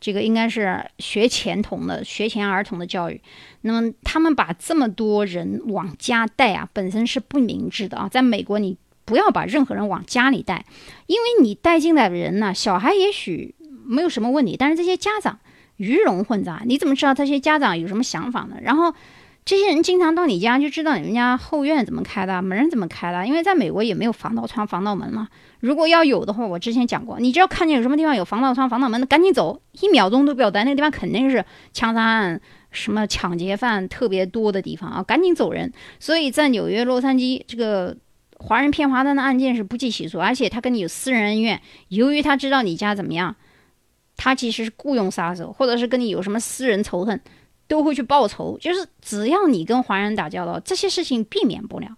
[0.00, 3.20] 这个应该是学前童的、学前儿童的教育。
[3.60, 8.08] 那么他们把这么多人往家带啊，本身是不明智的啊。
[8.10, 8.76] 在美国你。
[9.04, 10.64] 不要把任何人往家里带，
[11.06, 13.54] 因为你带进来的人呢，小孩也许
[13.86, 15.38] 没有什么问题，但是这些家长
[15.76, 18.56] 鱼龙混杂，你怎么知道这些家长有什么想法呢？
[18.62, 18.94] 然后
[19.44, 25.28] 这些人经常到你家，就知道你们家后院怎么开的，门怎么开的，因为在美国也没有防盗窗、防盗门嘛。
[25.60, 31.44] 如果要有的话，我之前讲过，你只要看见有什么地方有防盗窗、防盗门的，赶紧走，一秒钟都不要待，那个地方肯定是
[31.74, 32.40] 枪杀案、
[32.70, 35.70] 什么抢劫犯特别多的地方啊，赶紧走人。
[36.00, 37.94] 所以在纽约、洛杉矶这个。
[38.46, 41.58] 华人骗华人的案件是不计其数，而且他跟你有私人恩怨。
[41.88, 43.34] 由于他知道你家怎么样，
[44.18, 47.18] 他其实是雇佣杀手，或者是跟你有什么私人仇恨，
[47.66, 48.58] 都会去报仇。
[48.60, 51.88] 就是只要你跟华人打交道，这些事情避免不了。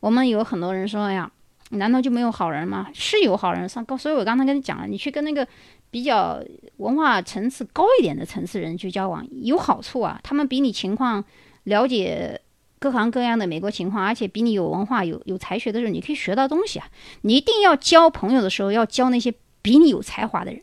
[0.00, 1.30] 我们有很多人说呀，
[1.70, 2.88] 难道就没有好人吗？
[2.92, 5.48] 是有好人，上所以我刚才跟你讲了，你去跟那个
[5.90, 6.38] 比较
[6.76, 10.20] 文化层次高一点的层次人去交往，有好处啊。
[10.22, 11.24] 他们比你情况
[11.62, 12.38] 了解。
[12.84, 16.86] 各行各样的美国情况，而且比你有文化、有有才学的时候，你可以学到东西啊！
[17.22, 19.32] 你一定要交朋友的时候，要交那些
[19.62, 20.60] 比你有才华的人，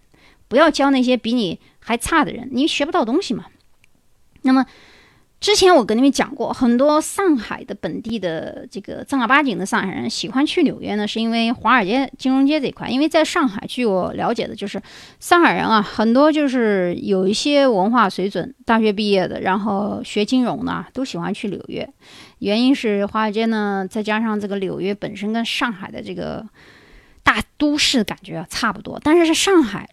[0.48, 3.46] 不要交那些比你还差的人，你学不到东西嘛。
[4.44, 4.68] 那么。
[5.42, 12.88] 之前我跟你们讲过，很多上海的本地的这个正儿八经的上海人喜欢去纽约呢，是因为华尔街、金融街这一块。
[12.88, 14.80] 因为在上海，据我了解的，就是
[15.20, 21.92] 上海人啊，很多就是有一些文化水准，大学毕业的，然后学金融的，都喜欢去纽约。
[22.38, 26.46] 原因是华尔街呢，再加上这个纽约本身跟上海的这个
[27.24, 29.90] 大都市感觉差不多，但是是上海。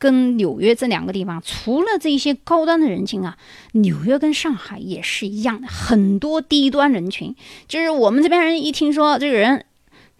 [0.00, 3.36] 跟纽约这两个地方，除了这些高端的人群啊，
[3.72, 7.36] 纽约跟上海也是一样的，很多低端人群。
[7.68, 9.66] 就是我们这边人一听说这个人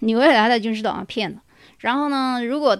[0.00, 1.40] 纽约来的，就知道啊骗子。
[1.78, 2.78] 然后呢，如果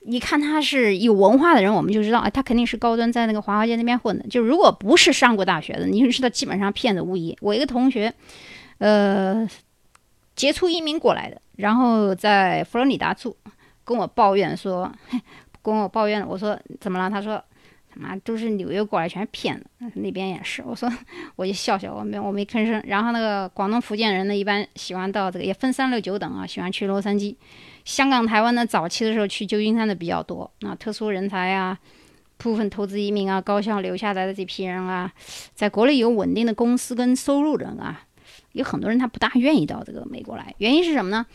[0.00, 4.28] 你看他是有文化的人，我们就知道啊，他肯定是高端，在那个华华街那边混的。
[4.28, 7.34] 就如果不是上过大学的，你就知道基本上骗子无疑。
[7.40, 8.12] 我一个同学，
[8.76, 9.48] 呃，
[10.36, 13.34] 杰出移民过来的，然后在佛罗里达住，
[13.84, 14.92] 跟我抱怨说。
[15.62, 17.10] 跟我抱怨，我说怎么了？
[17.10, 17.42] 他说
[17.92, 19.66] 他妈都是纽约过来，全是骗子。
[19.94, 20.88] 那边也是，我说
[21.36, 22.80] 我就笑笑，我没我没吭声。
[22.86, 27.34] 然后那个广东福建人呢，一般喜欢到这个也分三六九等啊，喜欢去洛杉矶。
[27.84, 30.48] 香港、台湾呢，早期的时候去旧金山的比较多。
[30.60, 31.76] 那特殊人才啊，
[32.36, 35.12] 部分投资移民啊，高校留下来的这批人啊，
[35.54, 38.04] 在国内有稳定的公司跟收入人啊，
[38.52, 40.54] 有很多人他不大愿意到这个美国来。
[40.58, 41.26] 原因是什么呢？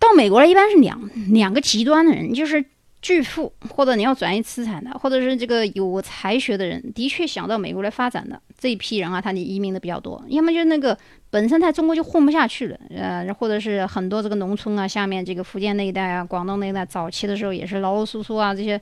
[0.00, 2.64] 到美国来一般是两两个极端的人，就是。
[3.02, 10.22] 巨富，或者你要转移资产的，或者是这个有才学的人，的确想到美国来发展的这一批人啊，他移民的比较多。
[10.28, 10.96] 要么就是那个
[11.30, 18.78] 本身在中国就混不下去了，呃，或者是很多这个农村啊，下面这个福建那一带啊，广东那一带，早期的时候也是老老叔叔啊，这些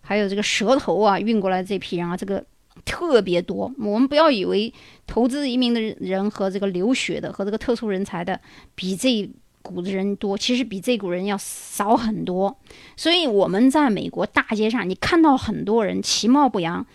[0.00, 2.44] 还有这个蛇头啊运过来这批人啊，这个
[2.84, 3.72] 特别多。
[3.80, 4.72] 我们不要以为
[5.08, 8.40] 投资移民的人和这个留学的和这个特殊人才的
[8.76, 9.28] 比这。
[9.66, 12.56] 股的人多，其实比这股人要少很多，
[12.96, 16.86] 所以我们在美国大街上，你看到很多人其貌不扬，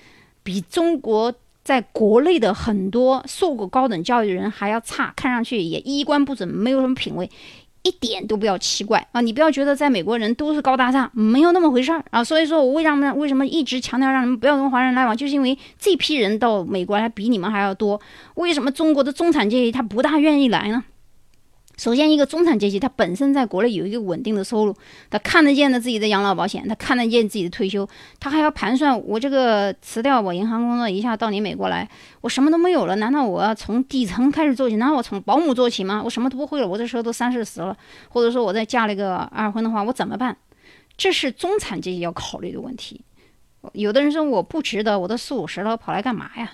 [0.44, 7.30] 比中国在国内的很多受过高等教育的人还要差，看上去也衣冠不整，没有什么品位，
[7.84, 9.22] 一点都不要奇怪啊！
[9.22, 12.24] 你不要觉得在美国人都是高大上，没有那么回事儿啊！
[12.24, 18.00] 所以说我为什么为什么一直强调让你们不要跟华人来往，就是因为这批人到美国来比你们还要多。
[18.36, 20.84] 为什么中国的中产阶级他不大愿意来呢？
[21.82, 24.76] 首先，一个中产阶级，他本身在国内有一个稳定的收入，
[25.10, 31.90] 他看得见的自己的养老保险，他看得见自己的退休，他还要盘算：我这个辞掉我银行工作，一下到你美国来，
[32.22, 34.76] 我什么都没有了，难道我要从底层开始做起？
[34.78, 36.04] 难道我从保姆做起吗？
[36.06, 37.76] 我什么都不会了，我这时候都三四十了，
[38.10, 40.38] 或者说我再嫁了一个二婚的话，我怎么办？
[40.96, 43.02] 这是中产阶级要考虑的问题。
[43.74, 46.52] 有的人说我不值得，我都四五十了，跑来干嘛呀？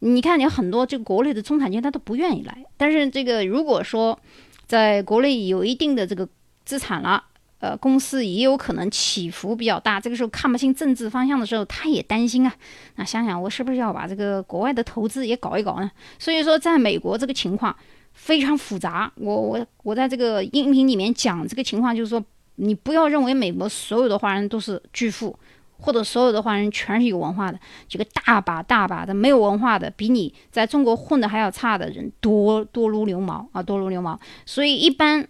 [0.00, 4.20] 你看，你很多这个国内的中产阶级他都不愿意来，但是这个如果说。
[4.66, 6.28] 在国内有一定的这个
[6.64, 7.22] 资产了，
[7.60, 10.00] 呃，公司也有可能起伏比较大。
[10.00, 12.52] 这个时候看不清政治方向的时候，他也担心啊。
[12.96, 15.90] 那想想我是不是要把这个国外的投资也搞一搞呢？
[16.18, 17.74] 所以说，在美国这个情况
[18.12, 19.10] 非常复杂。
[19.16, 22.22] 我我我在这个音频里面讲这个情况，就是说
[22.56, 25.38] 你不要认为美国所有的华人都是巨富。
[25.78, 34.18] 或者所有的华人全是有文化的，这个大把大把的没有文化的，比你在中国混的还要差的人多多如牛毛啊，多如牛毛。
[34.44, 35.26] 所以一般，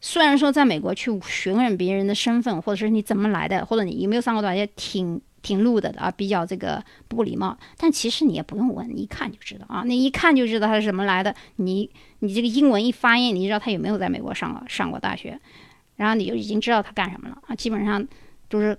[0.00, 7.56] 虽然说在美国去询问别人的身份，或者是你怎么来的，或者你有没有上过大学，挺挺路的啊，比较这个不礼貌。
[7.78, 11.34] 但其实你也不用问，你一看就知道啊，你一看就知道他是怎么来的。
[11.56, 15.40] 你你这个英文一发音，你知道他有没有在美国上过上过大学，
[15.96, 18.06] 然后你就已经知道他干什么了啊，基本上
[18.48, 18.78] 都是。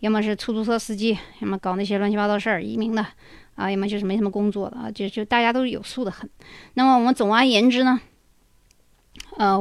[0.00, 3.06] 要么是出租车司机，要么搞那些乱七八糟事儿，移民的，
[3.54, 6.28] 啊，要么就是没什么工作的啊，就就大家都有数的很。
[6.74, 8.00] 那么我们总而言之呢，
[9.36, 9.58] 呃，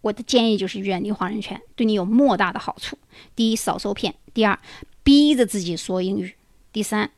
[0.00, 2.98] 我的建议就是远离华人圈，对你有莫大的好处。
[3.34, 4.58] 第一，少受骗；第二，
[5.02, 6.30] 逼着自己说英语；
[6.72, 7.10] 第三。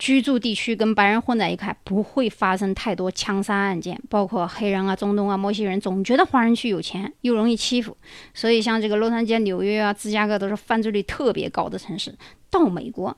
[0.00, 7.94] 居住地区跟白人混在一块，不会发生太多枪杀案件，包括黑人啊、中东啊、墨西人，总觉得华人区有钱又容易欺负，
[8.32, 12.14] 所以像这个洛杉矶、纽约啊、芝加哥都是犯罪率特别高的城市。
[12.48, 13.14] 到美国，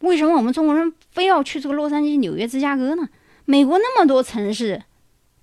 [0.00, 3.08] 为什么我们中国人非要去这个洛杉矶、纽约、芝加哥呢？
[3.44, 4.82] 美国那么多城市，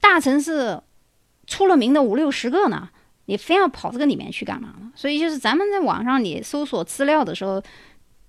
[0.02, 0.82] 大城市
[1.48, 2.90] 出了名的五六十个呢，
[3.28, 4.92] 你非要跑这个里面去干嘛呢？
[4.94, 7.64] 所以就是咱们在网上你搜索资料的时候。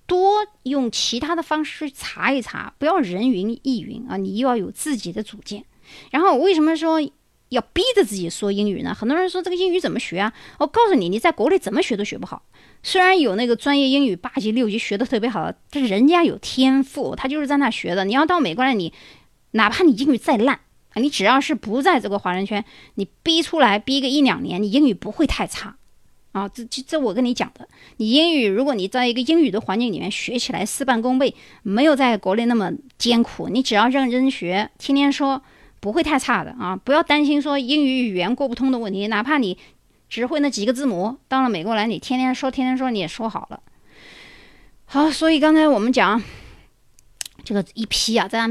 [0.07, 4.17] 多用其他的方式去查一查，不要人云亦云啊！
[4.17, 5.65] 你又要有自己的主见。
[6.11, 6.99] 然后为什么说
[7.49, 8.93] 要逼着自己说英语呢？
[8.93, 10.33] 很多人说这个英语怎么学啊？
[10.59, 12.43] 我告诉你，你在国内怎么学都学不好。
[12.83, 18.05] 虽然有那个专业英语八级六级学的特别好，但是人家有天赋，他就是在那学的。
[18.05, 18.93] 你要到美国来，你
[19.51, 20.59] 哪怕你英语再烂，
[20.95, 22.63] 你只要是不在这个华人圈，
[22.95, 25.77] 你逼出来逼个一两年，你英语不会太差。
[26.35, 27.65] 啊，这这这我跟你讲的，
[27.95, 31.33] 你英语如果你在一个英语的环境里面学起来事半功倍，
[31.63, 33.47] 没有在国内那么艰苦。
[33.47, 35.41] 你只要认真学，天天说，
[35.79, 36.75] 不会太差的啊！
[36.75, 39.57] 不要担心说英语语言过不通的问题，哪怕你
[40.09, 43.61] 只会那几个字母，到了美国来，你天天说，天天说，你也说好了。
[44.83, 46.21] 好，所以刚才我们讲
[47.45, 48.45] 这个一批啊，在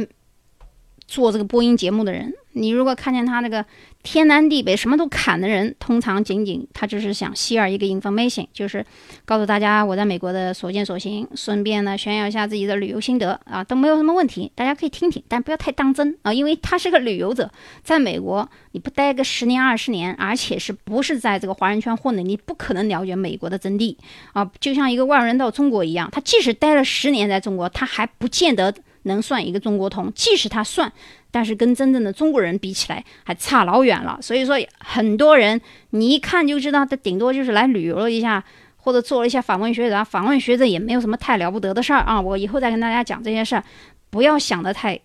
[1.06, 3.64] 做这个播音节目的人，你如果看见他那个。
[4.06, 8.84] 天南地北什么都砍的人，通常仅仅他只是想 share 一个 information，就是
[9.24, 17.50] 告诉大家我在美国的所见所行，顺便呢炫耀一下自己的旅游心得啊，都没有什么问题，大家可以听听，但不要太当真啊，因为他是个旅游者，
[17.82, 23.96] 在美国你不待个十年二十年，而且是不是在这个华人圈混的，你不可能了解美国的真谛
[24.34, 28.74] 啊，就像一个外国人到中国一样，他即使待了十年在中国，他还不见得
[29.04, 30.92] 能算一个中国通，即使他算。
[31.30, 34.16] 但是跟真正的中国人比起来，还差老远了。
[34.22, 38.44] 所以说，很多人你一看就知道，他顶多就是来旅游了一下，
[38.76, 40.04] 或者做了一下访问学者。
[40.04, 42.20] 访问学者也没有什么太了不得的事儿啊。
[42.20, 43.64] 我以后再跟大家讲这些事儿，
[44.10, 45.00] 不要想得太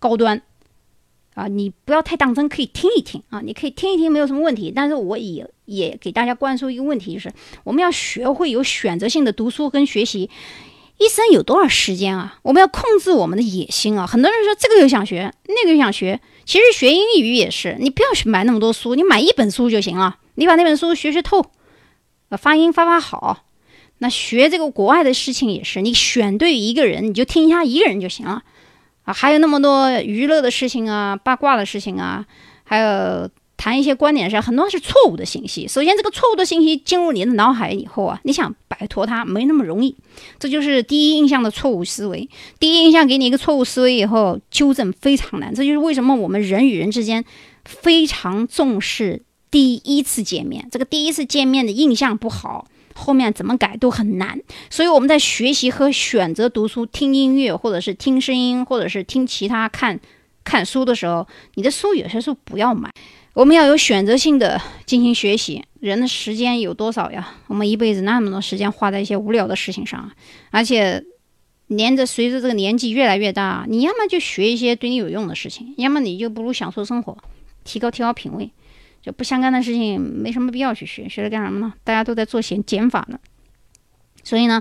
[0.00, 0.42] 高端
[1.34, 1.46] 啊。
[1.46, 3.40] 你不要太当真，可以听一听啊。
[3.40, 4.72] 你可以听一听，没有什么问题。
[4.74, 7.32] 但是我也也给大家灌输一个问题，就是
[7.62, 10.28] 我们要学会有选择性的读书跟学习。
[10.98, 12.38] 一生有多少时间啊？
[12.42, 14.06] 我们要控制我们的野心啊！
[14.06, 16.20] 很多人说这个又想学，那个又想学。
[16.44, 20.16] 其实学英语也是，你不要去买那么多书，你买一本书就行了。
[20.34, 21.44] 你把那本书学学透，
[22.30, 23.44] 呃，发音发发好。
[23.98, 28.42] 那学这个国外的事情也是，你选对一个人，你就听一下一个人就行了
[29.02, 29.12] 啊。
[29.12, 32.24] 还有那么多娱乐的事情啊，八卦的事情啊，
[32.64, 33.28] 还有
[33.58, 35.68] 谈一些观点上，很多是错误的信息。
[35.68, 39.94] 首先，这个错误的信息进入你的脑海以后啊，你想摆脱它没那么容易。
[40.38, 42.26] 这就是第一印象的错误思维。
[42.58, 45.54] 第一印象给你一个错误思维以后，纠正非常难。
[45.54, 47.22] 这就是为什么我们人与人之间
[47.66, 50.66] 非常重视第一次见面。
[50.72, 52.66] 这个第一次见面的印象不好。
[53.00, 54.40] 后面怎么改都很难，
[54.70, 60.00] 所以我们在学习和选择读书、听音乐，或者是听声音，或者是听其他看
[60.42, 62.92] 看书的时候，你的书有些书不要买。
[63.34, 65.64] 我们要有选择性的进行学习。
[65.80, 67.34] 人的时间有多少呀？
[67.46, 70.10] 我们一辈子那么多时间花在一些无聊的事情上，
[70.50, 71.04] 而且
[71.68, 77.16] 连着随着这个年纪越来越大，你要么就学一些对你有用的事情，要么你就不如享受生活，
[77.62, 78.50] 提高提高品味。
[79.00, 81.72] 就不相干的事情没什么必要去学，学了干什么呢？
[81.84, 83.18] 大家都在做减减法呢。
[84.24, 84.60] 所以呢，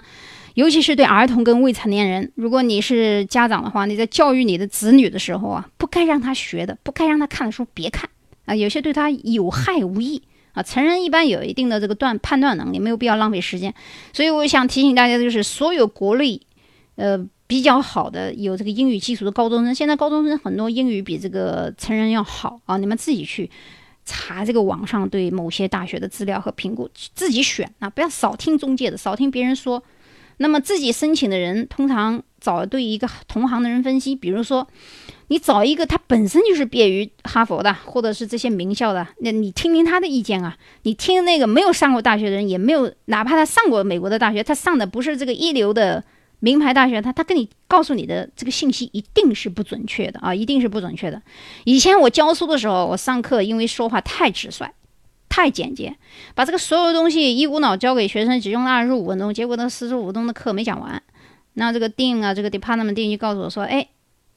[0.54, 8.08] 尤其是对儿童跟未成年人，如果你是家长的话，你在教育你的子女的时候啊，不该让他学的，不该让他看的书别看
[8.48, 10.20] 啊，有些对他有害无益
[10.54, 10.64] 啊。
[10.64, 13.72] 成人一般有一定的这个断判断能力，没有必要浪费时间。
[14.12, 16.42] 所以我想提醒大家的就是，所有国内
[16.96, 23.48] 呃比较好的有这个英语基础的高中生，现在高中生很多英语比这个成人要好啊，你们自己去。
[24.10, 29.84] 查这个网上对某些大学的资料和评估，自己选啊，不要少听中介的，少听别人说。
[30.38, 34.16] 那么自己申请的人，通常找对一个同行的人分析。
[34.16, 34.68] 比如说，
[35.28, 40.58] 你找一个他本身就是毕业于哈佛的，或者是这些名校的，那你听听他的意见啊。
[40.84, 46.04] 你听那个没有上过大学的人，也没有，哪怕他上过美国的大学，他上的不是这个一流的。
[46.40, 51.20] 名牌大学，他他跟你告诉你的这个信息一定是不准确的啊，一定是不准确的。
[51.64, 54.72] 以前我教书的时候，我上课因为说话太直率、
[55.28, 55.98] 太简洁，
[56.36, 61.02] 把这个所有东西一股脑交给学生，只用了二十五分钟，结果那四十五分钟的课没讲完。
[61.58, 63.88] 那这个 dean 啊，这个 department dean 就告诉我说：“哎，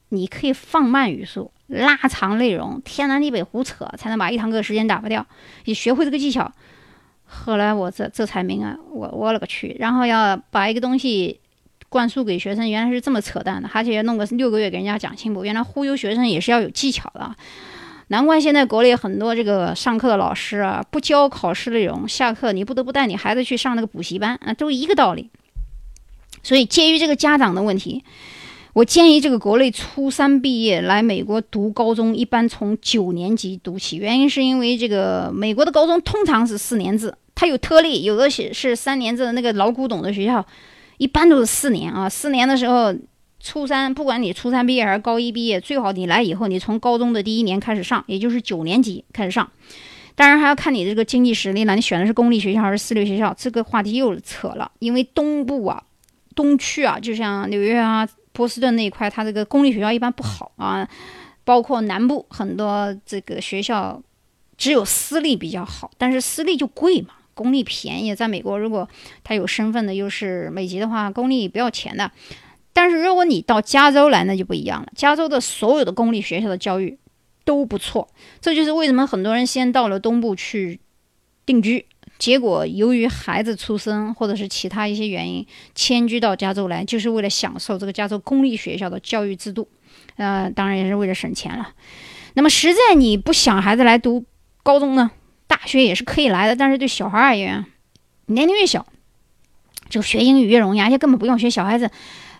[0.08, 5.24] 你可以放慢语速，拉长内容，天南地北胡扯，才能把一堂课时间打发掉。
[5.64, 6.52] 你学会这个技巧。”
[7.24, 9.76] 后来我这这才明白，我我勒个去！
[9.78, 11.40] 然后要把一个东西。
[11.88, 15.44] 灌输给学生原来是这么扯淡的，而且要弄个六个月给人家讲清楚。
[15.44, 17.34] 原来忽悠学生也是要有技巧的，
[18.06, 25.30] 难怪现在国内很多这个上课的老师啊，不教考试内容，下课你不得不带你孩子去上那个补习班啊，都一个道理。
[26.42, 28.02] 所以介于这个家长的问题，
[28.72, 33.96] 我建议这个国内初三毕业来美国读高中，一般从九年级读起。
[33.96, 40.46] 原因是因为这个美国的高中通常是四年制，它有特例，有的是是三年制的那个老古董的学校。
[40.98, 42.94] 一般都是四年啊，四年的时候，
[43.42, 49.50] 初三不管你初三毕业还是高一毕业，最好你来以后，你从高中的第一年开始上，也就是九年级开始上。
[50.14, 53.34] 当然还要看你这个经济实力了，你选的是公立学校还是私立学校？
[53.38, 55.82] 这个话题又扯了，因为东部啊、
[56.40, 60.88] 东区啊，就像纽约啊、波士顿那一块，它这个公立学校一般不好啊。
[61.44, 64.02] 包括南部很多这个学校，
[64.56, 67.10] 只有私立比较好，但是私立就贵嘛。
[67.34, 68.88] 公立便宜，在美国，如果
[69.22, 72.10] 他有身份的，又是美籍的话，公立不要钱的。
[72.72, 74.88] 但是如果你到加州来，那就不一样了。
[74.96, 76.98] 加州的所有的公立学校的教育
[77.44, 78.08] 都不错，
[78.40, 80.80] 这就是为什么很多人先到了东部去
[81.44, 81.86] 定居，
[82.20, 85.44] 结果由于孩子出生或者是其他一些原因
[85.74, 89.66] 迁居到加州来，就是为了享受这个加州公立学校的教育制度。
[90.16, 91.70] 呃，当然也是为了省钱了。
[92.34, 94.24] 那么实在你不想孩子来读
[94.62, 95.10] 高中呢？
[95.46, 97.64] 大学也是可以来的，但是对小孩而言，
[98.26, 98.86] 年龄越小，
[99.88, 101.48] 就学英语越容易，而且根本不用学。
[101.48, 101.90] 小孩子，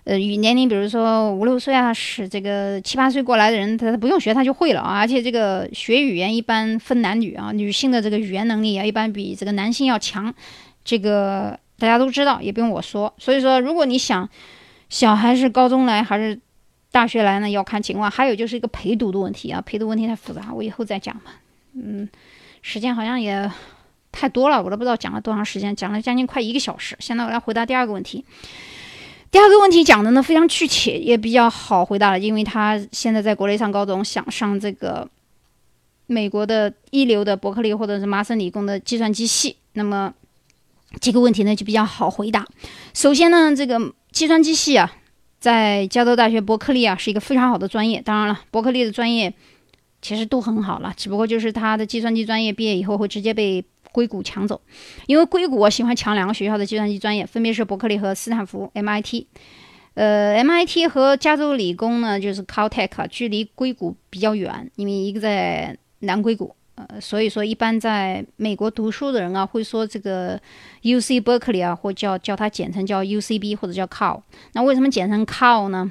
[0.05, 4.98] 呃，与年龄比如说五六岁啊，是这个七八岁过来的人，他他不用学他就会了啊。
[4.98, 10.32] 而且这个学语言一般分男女啊，女性的这个语言能力啊，一般比这个男性要强，
[10.84, 13.12] 这个大家都知道，也不用我说。
[13.18, 14.28] 所以说，如果你想
[14.88, 16.40] 小孩是高中来还是
[16.90, 18.11] 大学来呢，要看情况。
[18.11, 21.32] 还有就是一个陪读的问题啊，陪读问题太复杂，我以后再讲吧。
[21.74, 22.09] 嗯。
[22.62, 23.51] 时间好像也
[24.12, 26.94] 太多了，我都不知道讲了多长时间，讲了将近快一个小时。
[27.01, 28.22] 现在我来回答第二个问题。
[29.30, 35.08] 第二个问题讲的呢非常具体，也比较好回答了，因为他现在在国内上高中，想上这个
[36.06, 39.56] 美国的一流的伯克利或者是麻省理工的计算机系。
[39.74, 40.12] 那么
[41.00, 42.44] 这个问题呢就比较好回答。
[42.92, 44.92] 首先呢，这个计算机系啊，
[45.38, 48.02] 在加州大学伯克利啊是一个非常好的专业。
[48.02, 49.32] 当然了，伯克利的专业。
[50.03, 54.61] 其实都很好了，只不过就是他的计算机专业毕业以后会直接被硅谷抢走，
[55.07, 59.26] 因为硅谷我喜欢抢两个学校的计算机专业，分别是伯克利和斯坦福 MIT。
[59.94, 70.40] 呃，MIT 和加州理工呢，就是 Caltech，距离硅谷比较远，因为一个在南硅谷，呃，所以说一般在美国读书的人啊，会说这个
[70.82, 74.22] U C Berkeley 啊，或叫叫它简称叫 U C B 或者叫 Cal。
[74.53, 75.90] 那为什么简称 Cal 呢？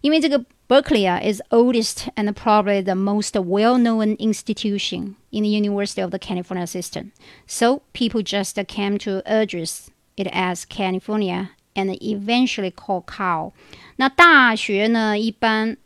[0.00, 6.11] 因为这个 Berkeley 啊 is oldest and probably the most well-known institution in the University of
[6.11, 7.11] the California system.
[7.47, 13.53] So people just came to address it as California and eventually called Cal。
[13.95, 15.77] 那大学呢，一般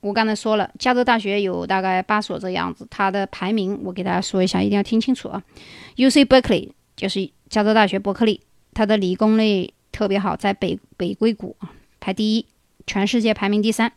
[0.00, 5.42] 我刚才说了，加州大学有大概八所这样子，它的排名我给大家说一下，一定要听清楚啊。
[5.96, 8.40] U C Berkeley 就是加州大学伯克利，
[8.72, 11.56] 它的理工类特别好，在北北硅谷
[12.00, 12.46] 排第一，
[12.91, 13.89] 全世界排名第三。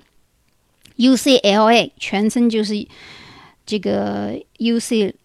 [0.95, 2.87] U C L A 全称就是
[3.67, 5.17] 这个 U C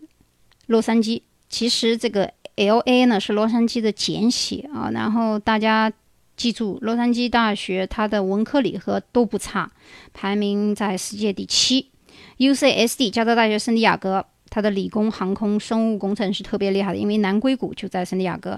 [0.65, 5.93] 洛杉矶，其实这个 L A 呢是洛杉矶的简写啊，然后大家。
[6.35, 9.69] 记住，洛杉矶大学它的文科理科都不差，
[10.13, 11.89] 排名在世界第七。
[12.37, 18.57] UCSD 加州大学圣地亚哥，它的理工、航空、生物工程是特别厉害的，因为南硅谷就在圣地亚哥。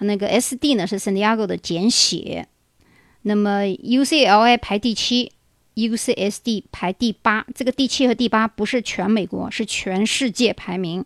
[0.00, 2.48] 那个 SD 呢是圣地亚哥的简写。
[3.22, 5.32] 那么 UCLA 排第七
[5.74, 7.46] ，UCSD 排第八。
[7.54, 11.04] 这个第七和第八不是全美国，是全世界排名。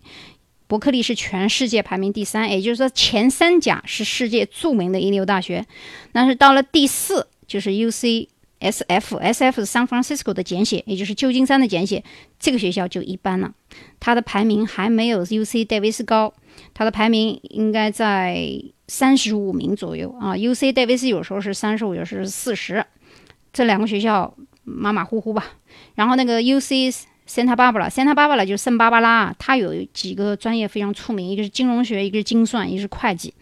[0.67, 5.65] 伯克利是全世界排名第三，也就是说前三甲是世界著名的一流大学，
[6.11, 8.29] 但是到了第四就是 U C
[8.61, 12.03] S F，S F 是 San Francisco 的简写，也就是旧金山的简写，
[12.41, 13.53] 这个学校就一般了，
[14.01, 16.33] 它的排名还没有 U C 戴维斯高，
[16.73, 18.49] 它的排名应该在
[18.89, 22.85] 三十五名左右啊，U C 戴维斯有时候是三十五，有时候是四十，
[23.53, 25.45] 这两个学校马马虎虎吧，
[25.95, 26.91] 然后那个 U C。
[27.27, 33.33] Santa Barbara，Santa Barbara 就是圣巴巴拉，它有几个专业非常出名，一个是金融学，一个是精算，一个是会计。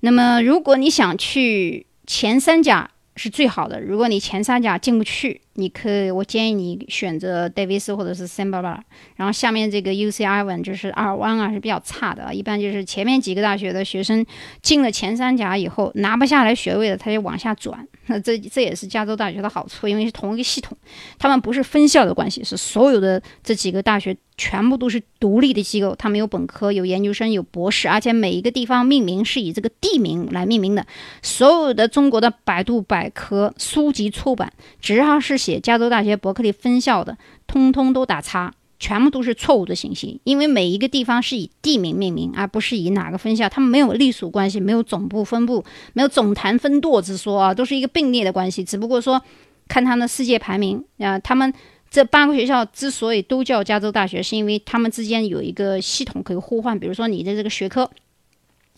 [0.00, 5.42] 那么，如果你想去前三甲是最好的，如果你前三甲进不去。
[5.54, 8.82] 你可以，我建议你选择戴维斯或者是圣巴巴，
[9.16, 14.24] 然后下面这个 U C I 文就是二湾啊是比较差的，一般就是前面几个大学的学生
[14.62, 17.86] 进了前三甲以后拿不下来学位的，他就往下转。
[18.06, 20.76] 那这这也是加州大学的好处，因为是同一个系统，
[21.18, 30.86] 他们不是分校的关系，是所有的这几个大学全部都是独立的机构，他们有本科、有研究生、有博士，而且每一个地方命名是以这个地名来命名的。
[31.22, 38.52] 所有的中国的百度百科书籍出版，只要是写加州大学伯克利分校的，通通都打叉，
[38.84, 40.20] 全部都是错误的信息。
[40.24, 45.64] 因为每一个地方是以地名命名，而不是以哪个分校，他们没有隶属关系，没有总部分部，
[45.94, 48.62] 没有总坛分舵之说啊，都是一个并列的关系。
[48.62, 49.18] 只不过说，
[49.66, 51.50] 看他们的世界排名啊，他们
[51.90, 56.78] 这八个学校之所以都叫加州大学，是因为他们之间有一个系统可以互换。
[56.78, 57.90] 比如说你的这个学科。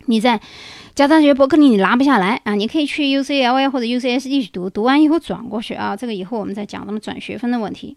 [0.08, 0.38] 你在
[0.94, 5.96] 加州大学伯克利你拿不下来啊，你可以去 UCLA 或者 UCSD 去读，读完以后转过去啊。
[5.96, 7.96] 这个以后我们再讲怎么转学分的问题。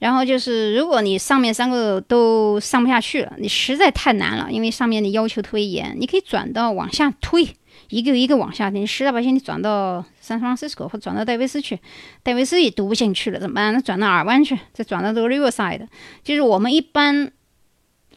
[0.00, 7.48] 然后就是，如果你上面三个都上不下去了，你实在太难了，因为上面的要求特别严，你可以转到往下推，
[7.90, 8.68] 一个一个往下。
[8.68, 11.78] 你实在不行，你转到 San Francisco 或转到戴维斯去，
[12.24, 13.72] 戴维斯也读不进去了，怎么办？
[13.72, 15.86] 那转到尔湾去，再转到这个 Riverside。
[16.24, 17.30] 就是我们一般。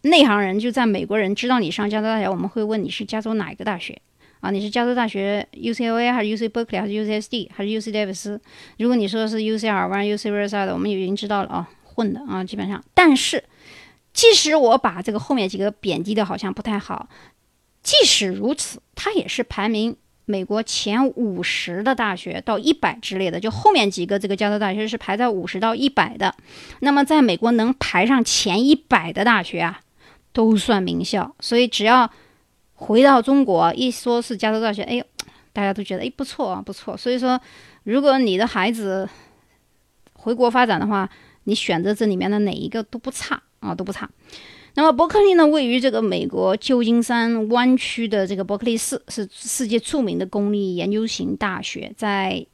[0.05, 4.01] 内行人就在美国人知道你上加州大学，我们会问你是加州哪一个大学
[4.43, 4.51] 啊？
[4.51, 8.39] 你是加州大学 UCLA 还是 UC Berkeley 还是 UCSD 还是 UC 戴维斯？
[8.77, 12.83] 如果你说的是 UC 尔湾 UC Riverside，我们已经知道了啊，混的啊，基本上。
[12.93, 13.41] 但是，
[14.13, 17.07] 即使我把这个后面几个贬低的好像不太好，
[17.81, 26.35] 即使如此，它也是排名美国前五十的大学到一百之类的，就后面几个这个加州大学是排在五十到一百的。
[26.81, 29.79] 那么，在美国能排上前一百的大学啊？
[30.35, 32.09] 都算名校，所以只要
[32.75, 35.05] 回到中国，一说是加州大学，哎呦，
[35.53, 36.97] 大家都觉得哎不错啊，不错。
[36.97, 37.39] 所以说，
[37.83, 39.07] 如果你的孩子
[40.13, 41.09] 回国发展的话，
[41.45, 44.09] 你选择这里面的哪一个都不差啊，都不差。
[44.75, 52.45] 那么伯克利呢，位于这个美国旧金山湾区的这个伯克利市，是世界著名的公立研究型大学，在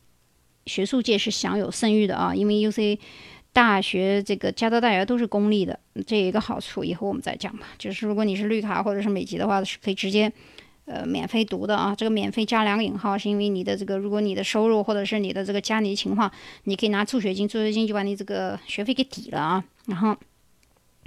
[0.65, 2.99] 学术界是享有盛誉的啊，因为 U C。
[3.51, 7.67] 大学这个加州大学都是公立的，这一个好处以后我们再讲吧。
[7.77, 10.31] 就是如果你是绿卡或者是美籍的话，是可以直接
[10.85, 11.93] 呃免费读的啊。
[11.95, 16.31] 这个免费加两个引号，是因为你的这个如果你的收入或者是你的这个家里情况，
[16.63, 19.63] 你可以拿助学金，助学金就把你这个学费给抵了啊。
[19.87, 20.15] 然后。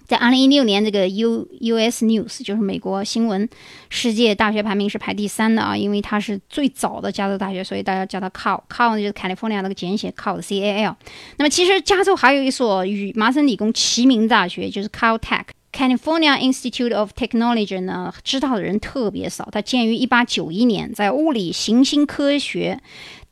[0.07, 3.49] 在二零一六年，这个 U U S News 就是美国新闻
[3.89, 10.97] 世界大学排名是排第三的啊，因为它是最早的加州大学，所以大家叫它 Cal，Cal 就是 California 那个简写 Cal C A L。
[11.39, 19.49] 那么其实加州还有一所与麻省理工齐名的大学，就是 Caltech，California Institute of Technology 呢，知道的人特别少。
[19.51, 22.81] 它建于一八九一年，在物理、行星科学、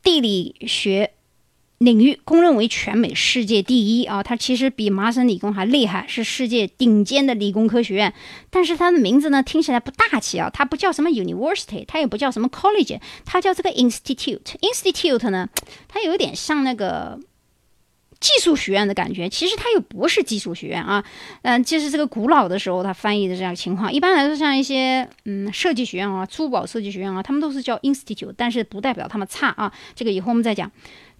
[0.01, 1.11] 地理学。
[1.81, 8.13] 领域公认为全美世界第一啊，它其实比麻省理工还厉害，是世界顶尖的理工科学院。
[8.51, 14.41] 但是它的名字呢，听起来不大气啊，它不叫什么 university，它也不叫什么 college，它叫这个 institute。
[14.61, 15.49] institute 呢，
[15.87, 17.19] 它有点像那个
[18.19, 21.03] 技术学院的感觉，其实它又不是技术学院啊。
[21.41, 23.91] 嗯，就是这个古老的时候，它翻译的这样情况。
[23.91, 29.73] 一般来说，像一些嗯设计学院啊、珠宝设计学院啊，他们都是叫 institute，但是不代表他们差啊。
[29.95, 30.71] 这个以后我们再讲。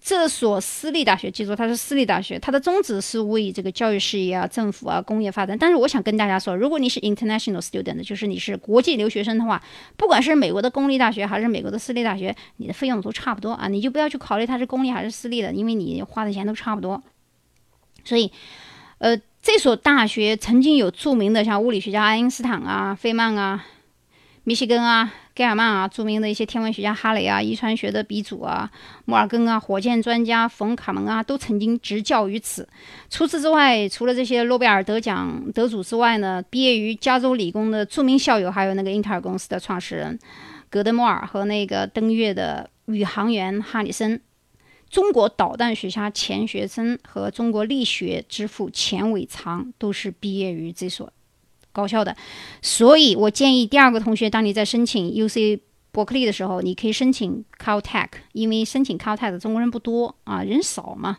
[0.04, 5.56] 这所私立大学，记住它是私立大学，它的宗旨是为这个教育事业啊、政府啊、工业发展。
[5.56, 9.62] 但是我想跟大家说，如果你是 international student，就是你是国际留学生的话，
[9.96, 17.00] 不管是美国的公立大学还是美国的私立大学，你的费用都差不多啊，你就不要去考虑它是公立还是私立的，因为你花的钱都差不多。
[18.04, 18.32] 所以，
[18.98, 23.64] 呃，这所大学曾经有著名的像物理学家爱因斯坦啊、费曼啊、
[24.44, 25.12] 密歇根啊。
[25.34, 28.70] 盖尔曼啊，著名的一些天文学家哈雷啊，遗传学的鼻祖啊，
[29.06, 32.68] 摩尔根啊，火箭专家冯卡门啊，都曾经执教于此。
[33.08, 40.18] 除此之外，除了这些诺贝尔得奖得主之外呢，毕业于加州理工的著名校友还有那个英特尔公司的创始人
[40.68, 44.20] 格德莫尔和那个登月的宇航员哈里森，
[44.90, 51.10] 中国导弹学家钱学森和中国力学之父钱伟长都是毕业于这所。
[51.72, 52.16] 高效的，
[52.60, 55.60] 所以我建议第二个同学，当你在申请 U C
[55.90, 61.18] 伯克利的时候，你可以申请 Caltech，因为申请 Caltech 的中国人不多啊，人少嘛。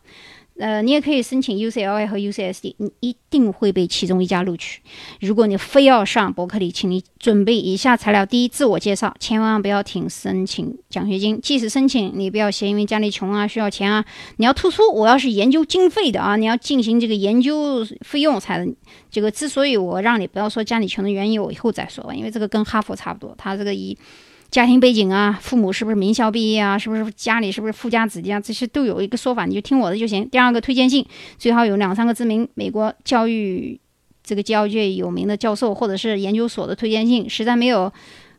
[0.59, 4.81] 呃，你也可以申请 UCLA 和 UCSD，你一定会被其中一家录取。
[5.19, 11.41] 如果你非要上伯克利，请你准备以下材料：第一，自我介绍，千万不要听申请奖学金。
[11.41, 14.05] 即使申请，你不要写，因为家里穷啊，需要钱啊。
[14.37, 18.75] 你要突出我要是研究经费的啊，你要进行这个研究费用才能
[19.09, 19.31] 这个。
[19.31, 23.97] 之所以我让你不要说家里穷的原因，我以后再说吧，因为这个跟哈佛差不多，他这个以。
[24.53, 26.77] 家庭背景啊，父母是不是名校毕业啊？
[26.77, 28.39] 是不是家里是不是富家子弟啊？
[28.39, 30.29] 这些都有一个说法，你就听我的就行。
[30.29, 31.03] 第二个推荐信
[31.39, 33.81] 最好有两三个知名美国教育
[34.21, 37.91] 这个教育界有名的教授或者是研究所的推荐信，实在没有，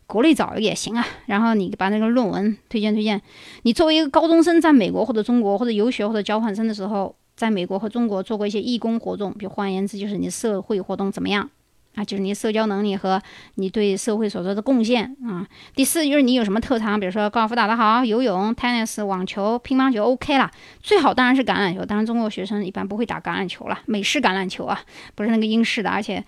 [0.06, 1.04] 国内找也行啊。
[1.26, 3.20] 然后你把那个论文推荐推荐。
[3.64, 11.50] 你作为一个高中生，在美国或者中国或者游学或者交换生的时候，在美国和中国做过一些义工活动，比换言之就是你社会活动怎么样？
[11.94, 13.22] 啊，就是你社交能力和
[13.54, 15.46] 你对社会所做的贡献啊。
[15.74, 20.50] 第四就是你有什么特长，比如说高尔夫打得好，游泳、tennis、网球、乒乓球 OK 了。
[20.82, 24.80] 最好当然是橄榄球，当然中国学生一般不会打橄榄球了，美式橄榄球啊，
[25.14, 25.90] 不是那个英式的。
[25.90, 26.24] 而且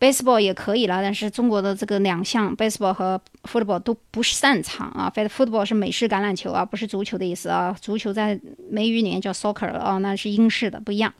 [0.00, 5.08] baseball 也可以了，但是中国的这个两项 baseball 和 football 都不擅长啊。
[5.14, 7.74] 反正 football 是美式橄榄球啊，不是足球的意思啊。
[7.80, 11.14] 足球在美语里面叫 soccer 啊，那是英式的，不一样。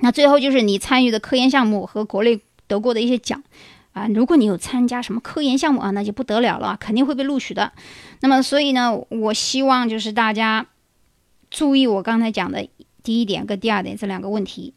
[0.00, 2.40] 那最后就是你参与的科研项目和国内。
[2.72, 3.42] 得过的一些奖
[3.92, 7.70] 啊，如果你有参加什么科研项目啊，那就不得了了，肯定会被录取的。
[8.20, 10.66] 那么，所以呢，我希望就是大家
[11.50, 12.66] 注意我刚才讲的
[13.02, 14.72] 第一点跟第二点这两个问题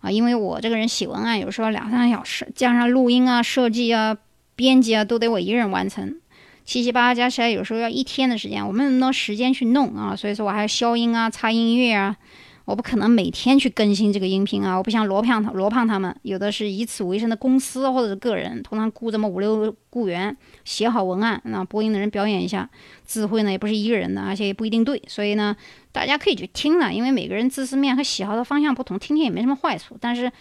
[0.00, 4.16] 啊，因为我这个人写文案有时候两三个小时，加上录音啊、设计啊、
[4.56, 6.18] 编辑啊，都得我一个人完成，
[6.64, 12.16] 七七八八加起来有时候要一天的时间，我没那么多时间去弄啊，所以说我还要消音啊、插音乐啊。
[12.64, 14.76] 我不可能每天去更新这个音频啊！
[14.76, 20.34] 我不像罗胖他罗胖他们，有的是以此为生的公司或者是个人，通常雇这么五六个雇员
[20.64, 22.68] 写好文案，那播音的人表演一下。
[23.06, 25.54] 智慧呢也不是一个人的，而且也不一定对，所以呢，
[25.92, 29.98] 大家可以去听了，因为每个人知识面和喜好的方向不同，听听也没什么坏处。
[30.00, 30.32] 但是，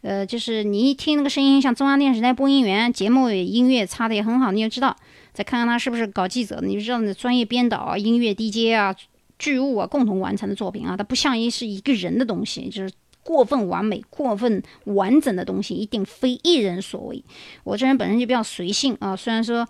[0.00, 4.96] 呃，就是你一听那个声音，像中央电视台播音员，节目音乐插的也很好，你就知道。
[5.32, 8.92] 再看看他是不是搞记者，你就知道那专业编导、音乐 DJ 啊。
[9.38, 17.22] 巨物啊，共同完成的作品啊，它不像一是一个人的东西，就是过分完美、过分完整的东西，一定非一人所为。
[17.64, 19.66] 我这人本身就比较随性啊，虽然说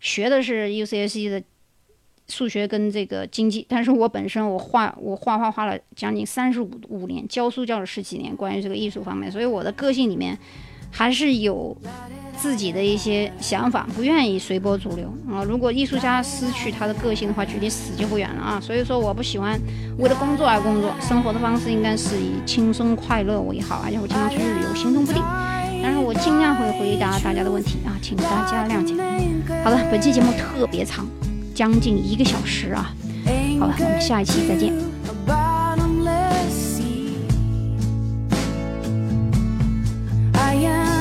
[0.00, 1.42] 学的是 UCSC 的
[2.28, 10.38] 数学跟这个经济，但是我本身我画我画画画了将近三十五五年，教书教了十几年，关于这个艺术方面，所以我的个性里面。
[10.96, 11.76] 还是有
[12.38, 15.42] 自己的一些想法，不愿意随波逐流啊。
[15.42, 18.60] 如果艺术家失去他的个性的话，距离死就不远了啊。
[18.60, 19.60] 所以说，我不喜欢
[19.98, 23.82] 为了工作而工作，生活的方式应该是以轻松快乐为好。
[23.84, 25.20] 而且我经常出去旅游，行动不定，
[25.82, 28.94] 但是我尽量会回答大家的问题啊，请大家谅解。
[29.64, 31.04] 好了，本期节目特别长，
[31.54, 32.94] 将近一个小时啊。
[33.58, 34.72] 好了，我们下一期再见。
[40.54, 40.93] sayang